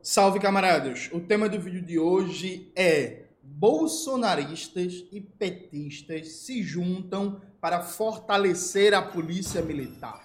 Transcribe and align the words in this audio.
Salve 0.00 0.38
camaradas! 0.38 1.10
O 1.12 1.18
tema 1.18 1.48
do 1.48 1.60
vídeo 1.60 1.82
de 1.82 1.98
hoje 1.98 2.72
é 2.76 3.24
bolsonaristas 3.42 5.04
e 5.10 5.20
petistas 5.20 6.28
se 6.28 6.62
juntam 6.62 7.42
para 7.60 7.82
fortalecer 7.82 8.94
a 8.94 9.02
polícia 9.02 9.60
militar. 9.60 10.24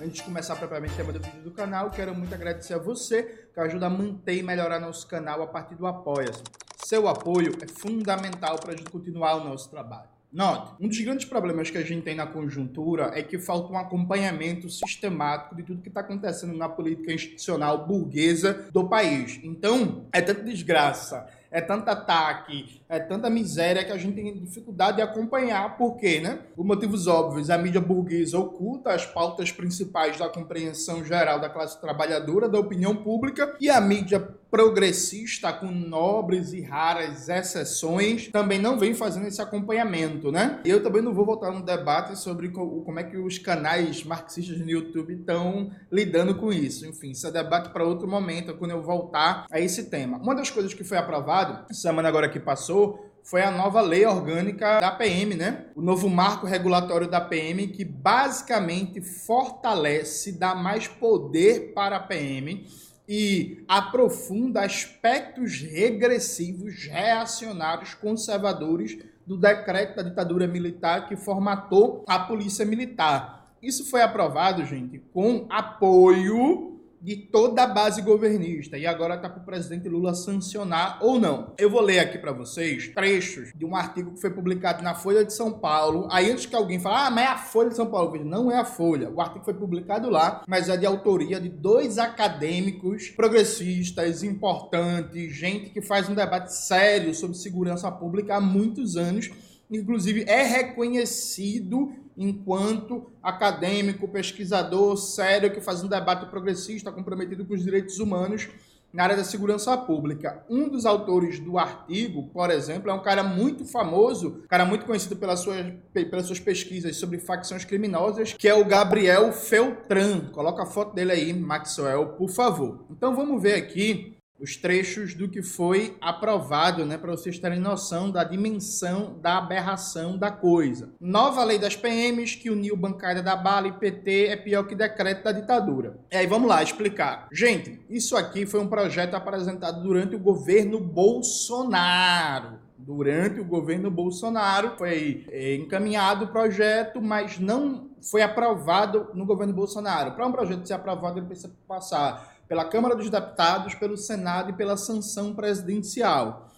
Antes 0.00 0.14
de 0.14 0.22
começar 0.24 0.56
propriamente 0.56 0.94
o 0.94 0.96
tema 0.96 1.12
do 1.12 1.20
vídeo 1.20 1.42
do 1.44 1.52
canal, 1.52 1.92
quero 1.92 2.12
muito 2.12 2.34
agradecer 2.34 2.74
a 2.74 2.78
você 2.78 3.48
que 3.54 3.60
ajuda 3.60 3.86
a 3.86 3.90
manter 3.90 4.38
e 4.38 4.42
melhorar 4.42 4.80
nosso 4.80 5.06
canal 5.06 5.40
a 5.40 5.46
partir 5.46 5.76
do 5.76 5.86
Apoia-se. 5.86 6.42
Seu 6.84 7.06
apoio 7.06 7.56
é 7.62 7.68
fundamental 7.68 8.58
para 8.58 8.72
a 8.72 8.76
gente 8.76 8.90
continuar 8.90 9.36
o 9.36 9.44
nosso 9.44 9.70
trabalho. 9.70 10.10
Note, 10.32 10.72
um 10.80 10.88
dos 10.88 10.98
grandes 10.98 11.26
problemas 11.26 11.68
que 11.68 11.76
a 11.76 11.82
gente 11.82 12.04
tem 12.04 12.14
na 12.14 12.26
conjuntura 12.26 13.10
é 13.14 13.22
que 13.22 13.38
falta 13.38 13.70
um 13.70 13.76
acompanhamento 13.76 14.66
sistemático 14.70 15.54
de 15.54 15.62
tudo 15.62 15.82
que 15.82 15.88
está 15.88 16.00
acontecendo 16.00 16.56
na 16.56 16.70
política 16.70 17.12
institucional 17.12 17.86
burguesa 17.86 18.66
do 18.72 18.88
país. 18.88 19.38
Então, 19.44 20.06
é 20.10 20.22
tanta 20.22 20.42
desgraça, 20.42 21.28
é 21.50 21.60
tanto 21.60 21.90
ataque, 21.90 22.80
é 22.88 22.98
tanta 22.98 23.28
miséria 23.28 23.84
que 23.84 23.92
a 23.92 23.98
gente 23.98 24.14
tem 24.14 24.32
dificuldade 24.38 24.96
de 24.96 25.02
acompanhar, 25.02 25.76
porque, 25.76 26.18
né? 26.18 26.38
Por 26.56 26.64
motivos 26.64 27.06
óbvios, 27.06 27.50
a 27.50 27.58
mídia 27.58 27.82
burguesa 27.82 28.38
oculta 28.38 28.94
as 28.94 29.04
pautas 29.04 29.52
principais 29.52 30.18
da 30.18 30.30
compreensão 30.30 31.04
geral 31.04 31.40
da 31.40 31.50
classe 31.50 31.78
trabalhadora, 31.78 32.48
da 32.48 32.58
opinião 32.58 32.96
pública, 32.96 33.54
e 33.60 33.68
a 33.68 33.78
mídia 33.82 34.34
progressista, 34.52 35.50
com 35.50 35.68
nobres 35.68 36.52
e 36.52 36.60
raras 36.60 37.30
exceções, 37.30 38.28
também 38.28 38.58
não 38.58 38.78
vem 38.78 38.92
fazendo 38.92 39.26
esse 39.26 39.40
acompanhamento, 39.40 40.30
né? 40.30 40.60
E 40.62 40.68
eu 40.68 40.82
também 40.82 41.00
não 41.00 41.14
vou 41.14 41.24
voltar 41.24 41.50
no 41.50 41.64
debate 41.64 42.18
sobre 42.18 42.50
como 42.50 43.00
é 43.00 43.02
que 43.02 43.16
os 43.16 43.38
canais 43.38 44.04
marxistas 44.04 44.58
no 44.58 44.68
YouTube 44.68 45.14
estão 45.14 45.70
lidando 45.90 46.34
com 46.34 46.52
isso. 46.52 46.86
Enfim, 46.86 47.12
isso 47.12 47.26
é 47.26 47.30
debate 47.30 47.70
para 47.70 47.82
outro 47.82 48.06
momento, 48.06 48.54
quando 48.58 48.72
eu 48.72 48.82
voltar 48.82 49.46
a 49.50 49.58
esse 49.58 49.84
tema. 49.84 50.18
Uma 50.18 50.34
das 50.34 50.50
coisas 50.50 50.74
que 50.74 50.84
foi 50.84 50.98
aprovado, 50.98 51.72
semana 51.74 52.10
agora 52.10 52.28
que 52.28 52.38
passou, 52.38 53.10
foi 53.24 53.40
a 53.40 53.50
nova 53.50 53.80
lei 53.80 54.04
orgânica 54.04 54.80
da 54.80 54.90
PM, 54.90 55.34
né? 55.34 55.68
O 55.74 55.80
novo 55.80 56.10
marco 56.10 56.44
regulatório 56.46 57.08
da 57.08 57.22
PM 57.22 57.68
que 57.68 57.86
basicamente 57.86 59.00
fortalece, 59.00 60.32
dá 60.32 60.54
mais 60.54 60.88
poder 60.88 61.72
para 61.72 61.96
a 61.96 62.00
PM 62.00 62.66
e 63.14 63.62
aprofunda 63.68 64.64
aspectos 64.64 65.60
regressivos, 65.60 66.86
reacionários, 66.86 67.92
conservadores 67.92 68.96
do 69.26 69.36
decreto 69.36 69.96
da 69.96 70.02
ditadura 70.02 70.46
militar 70.46 71.06
que 71.06 71.14
formatou 71.14 72.06
a 72.08 72.20
polícia 72.20 72.64
militar. 72.64 73.52
Isso 73.62 73.90
foi 73.90 74.00
aprovado, 74.00 74.64
gente, 74.64 74.98
com 75.12 75.46
apoio 75.50 76.71
de 77.02 77.16
toda 77.16 77.64
a 77.64 77.66
base 77.66 78.00
governista 78.00 78.78
e 78.78 78.86
agora 78.86 79.16
está 79.16 79.28
para 79.28 79.42
o 79.42 79.44
presidente 79.44 79.88
Lula 79.88 80.14
sancionar 80.14 80.98
ou 81.02 81.18
não. 81.18 81.52
Eu 81.58 81.68
vou 81.68 81.80
ler 81.80 81.98
aqui 81.98 82.16
para 82.16 82.30
vocês 82.30 82.88
trechos 82.94 83.52
de 83.56 83.64
um 83.64 83.74
artigo 83.74 84.12
que 84.12 84.20
foi 84.20 84.30
publicado 84.30 84.84
na 84.84 84.94
Folha 84.94 85.24
de 85.24 85.34
São 85.34 85.50
Paulo. 85.50 86.06
Aí 86.12 86.30
antes 86.30 86.46
que 86.46 86.54
alguém 86.54 86.78
fale, 86.78 87.08
ah, 87.08 87.10
mas 87.10 87.24
é 87.24 87.28
a 87.28 87.38
Folha 87.38 87.70
de 87.70 87.76
São 87.76 87.86
Paulo, 87.86 88.24
não 88.24 88.52
é 88.52 88.56
a 88.56 88.64
Folha. 88.64 89.10
O 89.10 89.20
artigo 89.20 89.44
foi 89.44 89.54
publicado 89.54 90.08
lá, 90.08 90.42
mas 90.46 90.68
é 90.68 90.76
de 90.76 90.86
autoria 90.86 91.40
de 91.40 91.48
dois 91.48 91.98
acadêmicos 91.98 93.08
progressistas 93.08 94.22
importantes, 94.22 95.34
gente 95.34 95.70
que 95.70 95.82
faz 95.82 96.08
um 96.08 96.14
debate 96.14 96.54
sério 96.54 97.12
sobre 97.14 97.36
segurança 97.36 97.90
pública 97.90 98.36
há 98.36 98.40
muitos 98.40 98.96
anos 98.96 99.28
inclusive 99.76 100.24
é 100.28 100.42
reconhecido 100.42 101.92
enquanto 102.16 103.10
acadêmico, 103.22 104.08
pesquisador 104.08 104.96
sério 104.96 105.52
que 105.52 105.60
faz 105.60 105.82
um 105.82 105.88
debate 105.88 106.26
progressista 106.26 106.92
comprometido 106.92 107.44
com 107.44 107.54
os 107.54 107.62
direitos 107.62 107.98
humanos 107.98 108.48
na 108.92 109.04
área 109.04 109.16
da 109.16 109.24
segurança 109.24 109.76
pública. 109.76 110.44
Um 110.50 110.68
dos 110.68 110.84
autores 110.84 111.40
do 111.40 111.58
artigo, 111.58 112.28
por 112.28 112.50
exemplo, 112.50 112.90
é 112.90 112.94
um 112.94 113.02
cara 113.02 113.22
muito 113.22 113.64
famoso, 113.64 114.42
cara 114.48 114.66
muito 114.66 114.84
conhecido 114.84 115.16
pelas 115.16 115.40
suas, 115.40 115.72
pelas 115.92 116.26
suas 116.26 116.38
pesquisas 116.38 116.96
sobre 116.96 117.18
facções 117.18 117.64
criminosas, 117.64 118.34
que 118.34 118.46
é 118.46 118.54
o 118.54 118.64
Gabriel 118.64 119.32
Feltran. 119.32 120.26
Coloca 120.32 120.64
a 120.64 120.66
foto 120.66 120.94
dele 120.94 121.12
aí, 121.12 121.32
Maxwell, 121.32 122.08
por 122.10 122.28
favor. 122.28 122.84
Então 122.90 123.16
vamos 123.16 123.40
ver 123.40 123.54
aqui 123.54 124.14
os 124.42 124.56
trechos 124.56 125.14
do 125.14 125.28
que 125.28 125.40
foi 125.40 125.96
aprovado, 126.00 126.84
né, 126.84 126.98
para 126.98 127.12
vocês 127.12 127.38
terem 127.38 127.60
noção 127.60 128.10
da 128.10 128.24
dimensão 128.24 129.16
da 129.22 129.38
aberração 129.38 130.18
da 130.18 130.32
coisa. 130.32 130.92
Nova 131.00 131.44
lei 131.44 131.58
das 131.58 131.76
PMs 131.76 132.34
que 132.34 132.50
uniu 132.50 132.76
bancada 132.76 133.22
da 133.22 133.36
bala 133.36 133.68
e 133.68 133.72
PT 133.72 134.26
é 134.26 134.36
pior 134.36 134.64
que 134.64 134.74
decreto 134.74 135.22
da 135.22 135.30
ditadura. 135.30 136.00
E 136.10 136.16
aí 136.16 136.26
vamos 136.26 136.48
lá 136.48 136.60
explicar. 136.60 137.28
Gente, 137.32 137.80
isso 137.88 138.16
aqui 138.16 138.44
foi 138.44 138.58
um 138.58 138.66
projeto 138.66 139.14
apresentado 139.14 139.80
durante 139.80 140.16
o 140.16 140.18
governo 140.18 140.80
Bolsonaro 140.80 142.60
durante 142.84 143.38
o 143.40 143.44
governo 143.44 143.92
Bolsonaro. 143.92 144.72
Foi 144.76 145.24
é, 145.30 145.54
encaminhado 145.54 146.24
o 146.24 146.28
projeto, 146.28 147.00
mas 147.00 147.38
não 147.38 147.90
foi 148.10 148.22
aprovado 148.22 149.08
no 149.14 149.24
governo 149.24 149.52
Bolsonaro. 149.52 150.12
Para 150.12 150.26
um 150.26 150.32
projeto 150.32 150.66
ser 150.66 150.74
aprovado, 150.74 151.18
ele 151.18 151.26
precisa 151.26 151.52
passar 151.68 152.31
pela 152.52 152.66
Câmara 152.66 152.94
dos 152.94 153.08
Deputados, 153.08 153.74
pelo 153.74 153.96
Senado 153.96 154.50
e 154.50 154.52
pela 154.52 154.76
sanção 154.76 155.34
presidencial. 155.34 156.50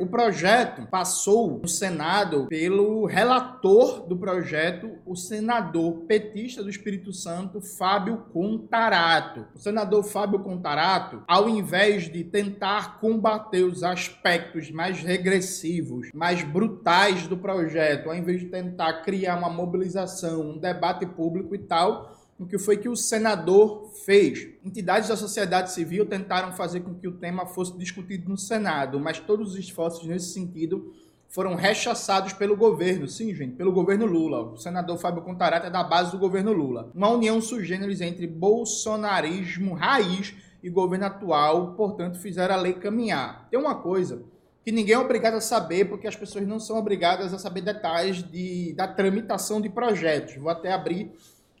O 0.00 0.06
projeto 0.06 0.88
passou 0.90 1.60
no 1.62 1.68
Senado 1.68 2.46
pelo 2.48 3.06
relator 3.06 4.08
do 4.08 4.16
projeto, 4.16 4.90
o 5.06 5.14
senador 5.14 6.06
petista 6.08 6.64
do 6.64 6.70
Espírito 6.70 7.12
Santo, 7.12 7.60
Fábio 7.60 8.24
Contarato. 8.32 9.46
O 9.54 9.58
senador 9.60 10.02
Fábio 10.02 10.40
Contarato, 10.40 11.22
ao 11.28 11.48
invés 11.48 12.10
de 12.10 12.24
tentar 12.24 12.98
combater 12.98 13.62
os 13.62 13.84
aspectos 13.84 14.70
mais 14.72 15.00
regressivos, 15.00 16.08
mais 16.12 16.42
brutais 16.42 17.28
do 17.28 17.36
projeto, 17.36 18.08
ao 18.08 18.16
invés 18.16 18.40
de 18.40 18.46
tentar 18.46 19.02
criar 19.02 19.36
uma 19.36 19.50
mobilização, 19.50 20.40
um 20.40 20.58
debate 20.58 21.06
público 21.06 21.54
e 21.54 21.58
tal, 21.58 22.15
o 22.38 22.46
que 22.46 22.58
foi 22.58 22.76
que 22.76 22.88
o 22.88 22.96
senador 22.96 23.90
fez. 24.04 24.48
Entidades 24.64 25.08
da 25.08 25.16
sociedade 25.16 25.72
civil 25.72 26.06
tentaram 26.06 26.52
fazer 26.52 26.80
com 26.80 26.94
que 26.94 27.08
o 27.08 27.12
tema 27.12 27.46
fosse 27.46 27.76
discutido 27.78 28.28
no 28.28 28.36
Senado, 28.36 29.00
mas 29.00 29.18
todos 29.18 29.52
os 29.52 29.58
esforços 29.58 30.06
nesse 30.06 30.32
sentido 30.32 30.92
foram 31.28 31.54
rechaçados 31.54 32.32
pelo 32.32 32.56
governo, 32.56 33.08
sim, 33.08 33.34
gente, 33.34 33.56
pelo 33.56 33.72
governo 33.72 34.06
Lula. 34.06 34.52
O 34.52 34.56
senador 34.56 34.98
Fábio 34.98 35.22
Contarato 35.22 35.66
é 35.66 35.70
da 35.70 35.82
base 35.82 36.12
do 36.12 36.18
governo 36.18 36.52
Lula. 36.52 36.90
Uma 36.94 37.08
união 37.08 37.40
sugêneres 37.40 38.00
entre 38.00 38.26
bolsonarismo 38.26 39.74
raiz 39.74 40.34
e 40.62 40.70
governo 40.70 41.06
atual, 41.06 41.74
portanto, 41.74 42.18
fizeram 42.18 42.54
a 42.54 42.58
lei 42.58 42.74
caminhar. 42.74 43.48
Tem 43.50 43.58
uma 43.58 43.74
coisa 43.74 44.22
que 44.64 44.72
ninguém 44.72 44.94
é 44.94 44.98
obrigado 44.98 45.34
a 45.34 45.40
saber, 45.40 45.84
porque 45.84 46.08
as 46.08 46.16
pessoas 46.16 46.46
não 46.46 46.58
são 46.58 46.76
obrigadas 46.76 47.32
a 47.32 47.38
saber 47.38 47.60
detalhes 47.60 48.22
de, 48.22 48.72
da 48.74 48.88
tramitação 48.88 49.60
de 49.60 49.68
projetos. 49.68 50.36
Vou 50.36 50.50
até 50.50 50.72
abrir 50.72 51.12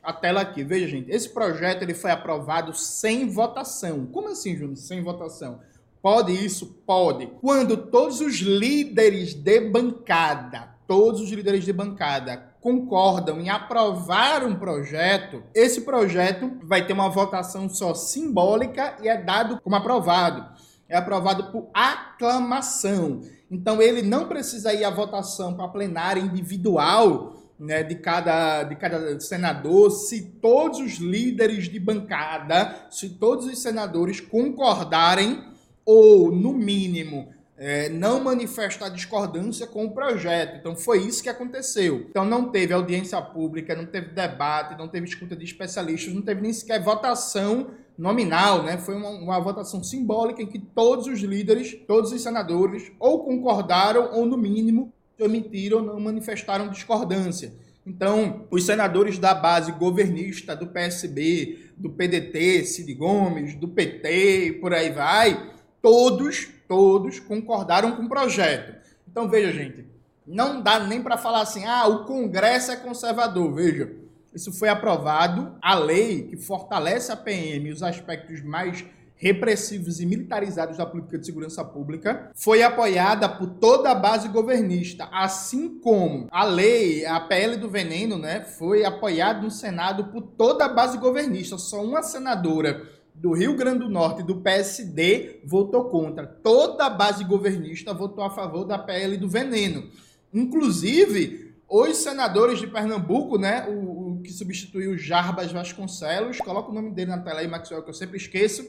a 0.06 0.12
tela 0.12 0.40
aqui. 0.40 0.62
Veja, 0.62 0.86
gente, 0.86 1.10
esse 1.10 1.28
projeto 1.28 1.82
ele 1.82 1.92
foi 1.92 2.12
aprovado 2.12 2.72
sem 2.72 3.28
votação. 3.28 4.06
Como 4.06 4.28
assim, 4.28 4.56
Júnior, 4.56 4.76
sem 4.76 5.02
votação? 5.02 5.58
Pode 6.00 6.32
isso? 6.32 6.66
Pode. 6.86 7.26
Quando 7.40 7.76
todos 7.76 8.20
os 8.20 8.36
líderes 8.36 9.34
de 9.34 9.60
bancada, 9.60 10.68
todos 10.86 11.20
os 11.20 11.30
líderes 11.30 11.64
de 11.64 11.72
bancada 11.72 12.54
concordam 12.60 13.40
em 13.40 13.50
aprovar 13.50 14.44
um 14.44 14.54
projeto, 14.54 15.42
esse 15.52 15.80
projeto 15.80 16.52
vai 16.62 16.86
ter 16.86 16.92
uma 16.92 17.08
votação 17.08 17.68
só 17.68 17.92
simbólica 17.92 18.96
e 19.02 19.08
é 19.08 19.20
dado 19.20 19.60
como 19.60 19.74
aprovado. 19.74 20.46
É 20.88 20.96
aprovado 20.96 21.50
por 21.50 21.68
aclamação. 21.74 23.22
Então 23.50 23.82
ele 23.82 24.02
não 24.02 24.28
precisa 24.28 24.72
ir 24.72 24.84
à 24.84 24.90
votação 24.90 25.54
para 25.54 25.66
plenária 25.66 26.20
individual 26.20 27.45
né, 27.58 27.82
de, 27.82 27.94
cada, 27.94 28.64
de 28.64 28.76
cada 28.76 29.18
senador, 29.20 29.90
se 29.90 30.22
todos 30.40 30.78
os 30.78 30.98
líderes 30.98 31.68
de 31.68 31.80
bancada, 31.80 32.86
se 32.90 33.10
todos 33.10 33.46
os 33.46 33.58
senadores 33.60 34.20
concordarem, 34.20 35.42
ou, 35.84 36.32
no 36.32 36.52
mínimo, 36.52 37.28
é, 37.56 37.88
não 37.88 38.22
manifestar 38.22 38.88
discordância 38.88 39.66
com 39.66 39.86
o 39.86 39.90
projeto. 39.92 40.56
Então, 40.56 40.76
foi 40.76 40.98
isso 40.98 41.22
que 41.22 41.28
aconteceu. 41.28 42.06
Então, 42.10 42.24
não 42.24 42.50
teve 42.50 42.74
audiência 42.74 43.20
pública, 43.22 43.74
não 43.74 43.86
teve 43.86 44.08
debate, 44.08 44.76
não 44.76 44.88
teve 44.88 45.06
escuta 45.06 45.34
de 45.34 45.44
especialistas, 45.44 46.12
não 46.12 46.22
teve 46.22 46.42
nem 46.42 46.52
sequer 46.52 46.82
votação 46.82 47.70
nominal, 47.96 48.62
né? 48.62 48.76
Foi 48.76 48.94
uma, 48.94 49.08
uma, 49.08 49.40
votação 49.40 49.82
simbólica 49.82 50.42
em 50.42 50.46
que 50.46 50.58
todos 50.58 51.06
os 51.06 51.20
líderes, 51.20 51.74
todos 51.86 52.12
os 52.12 52.20
senadores, 52.20 52.92
ou 52.98 53.24
concordaram 53.24 54.10
ou, 54.12 54.26
no 54.26 54.36
mínimo, 54.36 54.92
omitiram, 55.20 55.82
não 55.82 55.98
manifestaram 56.00 56.68
discordância. 56.68 57.52
Então, 57.86 58.46
os 58.50 58.64
senadores 58.66 59.18
da 59.18 59.32
base 59.32 59.70
governista 59.72 60.56
do 60.56 60.66
PSB, 60.66 61.70
do 61.76 61.90
PDT, 61.90 62.64
Cid 62.64 62.92
Gomes, 62.94 63.54
do 63.54 63.68
PT 63.68 64.46
e 64.46 64.52
por 64.54 64.74
aí 64.74 64.90
vai, 64.90 65.52
todos, 65.80 66.48
todos 66.66 67.20
concordaram 67.20 67.94
com 67.94 68.02
o 68.02 68.08
projeto. 68.08 68.74
Então, 69.08 69.28
veja, 69.28 69.52
gente, 69.52 69.86
não 70.26 70.60
dá 70.60 70.80
nem 70.80 71.00
para 71.00 71.16
falar 71.16 71.42
assim, 71.42 71.64
ah, 71.64 71.86
o 71.86 72.04
Congresso 72.04 72.72
é 72.72 72.76
conservador. 72.76 73.54
Veja, 73.54 73.92
Isso 74.34 74.52
foi 74.52 74.68
aprovado. 74.68 75.56
A 75.62 75.74
lei 75.74 76.24
que 76.24 76.36
fortalece 76.36 77.12
a 77.12 77.16
PM 77.16 77.68
e 77.68 77.72
os 77.72 77.82
aspectos 77.82 78.42
mais 78.42 78.84
repressivos 79.16 79.98
e 80.00 80.06
militarizados 80.06 80.76
da 80.76 80.86
política 80.86 81.18
de 81.18 81.26
segurança 81.26 81.64
pública 81.64 82.30
foi 82.34 82.62
apoiada 82.62 83.28
por 83.28 83.48
toda 83.54 83.90
a 83.90 83.94
base 83.94 84.28
governista, 84.28 85.08
assim 85.10 85.78
como 85.80 86.28
a 86.30 86.44
lei, 86.44 87.06
a 87.06 87.18
PL 87.18 87.56
do 87.56 87.68
veneno, 87.68 88.18
né, 88.18 88.42
foi 88.42 88.84
apoiada 88.84 89.40
no 89.40 89.50
Senado 89.50 90.04
por 90.12 90.22
toda 90.22 90.66
a 90.66 90.68
base 90.68 90.98
governista. 90.98 91.56
Só 91.56 91.82
uma 91.82 92.02
senadora 92.02 92.82
do 93.14 93.32
Rio 93.32 93.56
Grande 93.56 93.80
do 93.80 93.88
Norte 93.88 94.22
do 94.22 94.42
PSD 94.42 95.40
votou 95.44 95.84
contra. 95.86 96.26
Toda 96.26 96.84
a 96.84 96.90
base 96.90 97.24
governista 97.24 97.94
votou 97.94 98.22
a 98.22 98.30
favor 98.30 98.64
da 98.64 98.78
PL 98.78 99.16
do 99.16 99.28
veneno. 99.28 99.88
Inclusive, 100.32 101.54
os 101.68 101.96
senadores 101.96 102.58
de 102.58 102.66
Pernambuco, 102.66 103.38
né, 103.38 103.66
o, 103.68 104.16
o 104.16 104.20
que 104.22 104.32
substituiu 104.32 104.98
Jarbas 104.98 105.50
Vasconcelos, 105.50 106.38
coloca 106.38 106.70
o 106.70 106.74
nome 106.74 106.90
dele 106.90 107.10
na 107.10 107.18
tela 107.18 107.40
aí, 107.40 107.48
Maxwell, 107.48 107.82
que 107.82 107.90
eu 107.90 107.94
sempre 107.94 108.18
esqueço, 108.18 108.68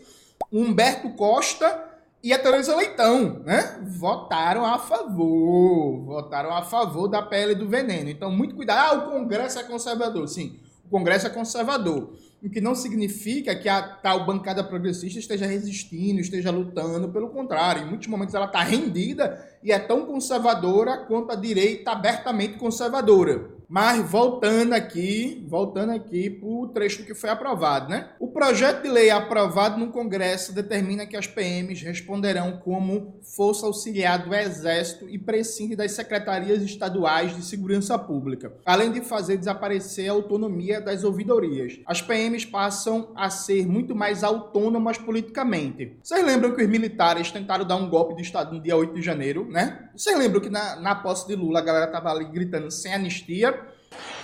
Humberto 0.51 1.09
Costa 1.11 1.85
e 2.23 2.33
a 2.33 2.39
Teresa 2.39 2.75
Leitão, 2.75 3.41
né? 3.45 3.79
Votaram 3.87 4.65
a 4.65 4.79
favor, 4.79 6.03
votaram 6.05 6.53
a 6.53 6.63
favor 6.63 7.07
da 7.07 7.21
PL 7.21 7.55
do 7.55 7.67
veneno. 7.67 8.09
Então, 8.09 8.31
muito 8.31 8.55
cuidado. 8.55 8.79
Ah, 8.79 8.93
o 8.97 9.11
Congresso 9.11 9.59
é 9.59 9.63
conservador. 9.63 10.27
Sim, 10.27 10.59
o 10.85 10.89
Congresso 10.89 11.27
é 11.27 11.29
conservador 11.29 12.13
o 12.41 12.49
que 12.49 12.61
não 12.61 12.75
significa 12.75 13.55
que 13.55 13.67
a 13.67 13.81
tal 13.81 14.25
bancada 14.25 14.63
progressista 14.63 15.19
esteja 15.19 15.45
resistindo, 15.45 16.19
esteja 16.19 16.51
lutando, 16.51 17.09
pelo 17.09 17.29
contrário, 17.29 17.83
em 17.83 17.89
muitos 17.89 18.07
momentos 18.07 18.35
ela 18.35 18.45
está 18.45 18.61
rendida 18.61 19.43
e 19.63 19.71
é 19.71 19.79
tão 19.79 20.05
conservadora 20.05 20.97
quanto 20.97 21.31
a 21.31 21.35
direita 21.35 21.91
abertamente 21.91 22.57
conservadora. 22.57 23.56
Mas 23.69 24.09
voltando 24.09 24.73
aqui, 24.73 25.45
voltando 25.45 25.91
aqui 25.91 26.29
para 26.29 26.47
o 26.47 26.67
trecho 26.69 27.03
que 27.03 27.13
foi 27.13 27.29
aprovado, 27.29 27.89
né? 27.89 28.09
O 28.17 28.27
projeto 28.27 28.83
de 28.83 28.89
lei 28.89 29.09
aprovado 29.09 29.77
no 29.77 29.91
Congresso 29.91 30.53
determina 30.53 31.05
que 31.05 31.17
as 31.17 31.27
PMs 31.27 31.83
responderão 31.83 32.61
como 32.63 33.19
força 33.35 33.65
auxiliar 33.65 34.23
do 34.23 34.33
Exército 34.33 35.09
e 35.09 35.19
prescinde 35.19 35.75
das 35.75 35.91
secretarias 35.91 36.61
estaduais 36.61 37.35
de 37.35 37.43
segurança 37.43 37.99
pública, 37.99 38.53
além 38.65 38.91
de 38.91 39.01
fazer 39.01 39.35
desaparecer 39.35 40.09
a 40.09 40.13
autonomia 40.13 40.79
das 40.79 41.03
ouvidorias. 41.03 41.79
As 41.85 42.01
PMs 42.01 42.45
passam 42.45 43.11
a 43.15 43.29
ser 43.29 43.67
muito 43.67 43.93
mais 43.93 44.23
autônomas 44.23 44.97
politicamente. 44.97 45.97
Vocês 46.01 46.25
lembram 46.25 46.55
que 46.55 46.61
os 46.61 46.69
militares 46.69 47.31
tentaram 47.31 47.65
dar 47.65 47.75
um 47.75 47.89
golpe 47.89 48.15
de 48.15 48.21
Estado 48.21 48.55
no 48.55 48.61
dia 48.61 48.77
8 48.77 48.93
de 48.93 49.01
janeiro, 49.01 49.45
né? 49.49 49.89
Vocês 49.93 50.17
lembram 50.17 50.39
que 50.39 50.49
na, 50.49 50.77
na 50.77 50.95
posse 50.95 51.27
de 51.27 51.35
Lula 51.35 51.59
a 51.59 51.63
galera 51.63 51.87
tava 51.87 52.11
ali 52.11 52.25
gritando 52.25 52.71
sem 52.71 52.93
anistia? 52.93 53.56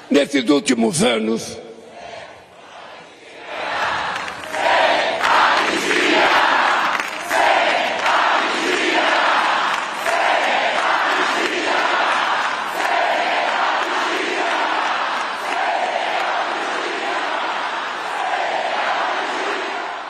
Nesses 0.09 0.49
últimos 0.49 1.01
anos, 1.03 1.57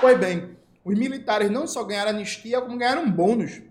Pois 0.01 0.19
bem, 0.19 0.57
os 0.83 0.99
militares 0.99 1.49
não 1.49 1.65
só 1.65 1.81
ganharam 1.81 2.09
anistia, 2.09 2.59
como 2.59 2.77
ganharam 2.77 3.09
bônus. 3.09 3.61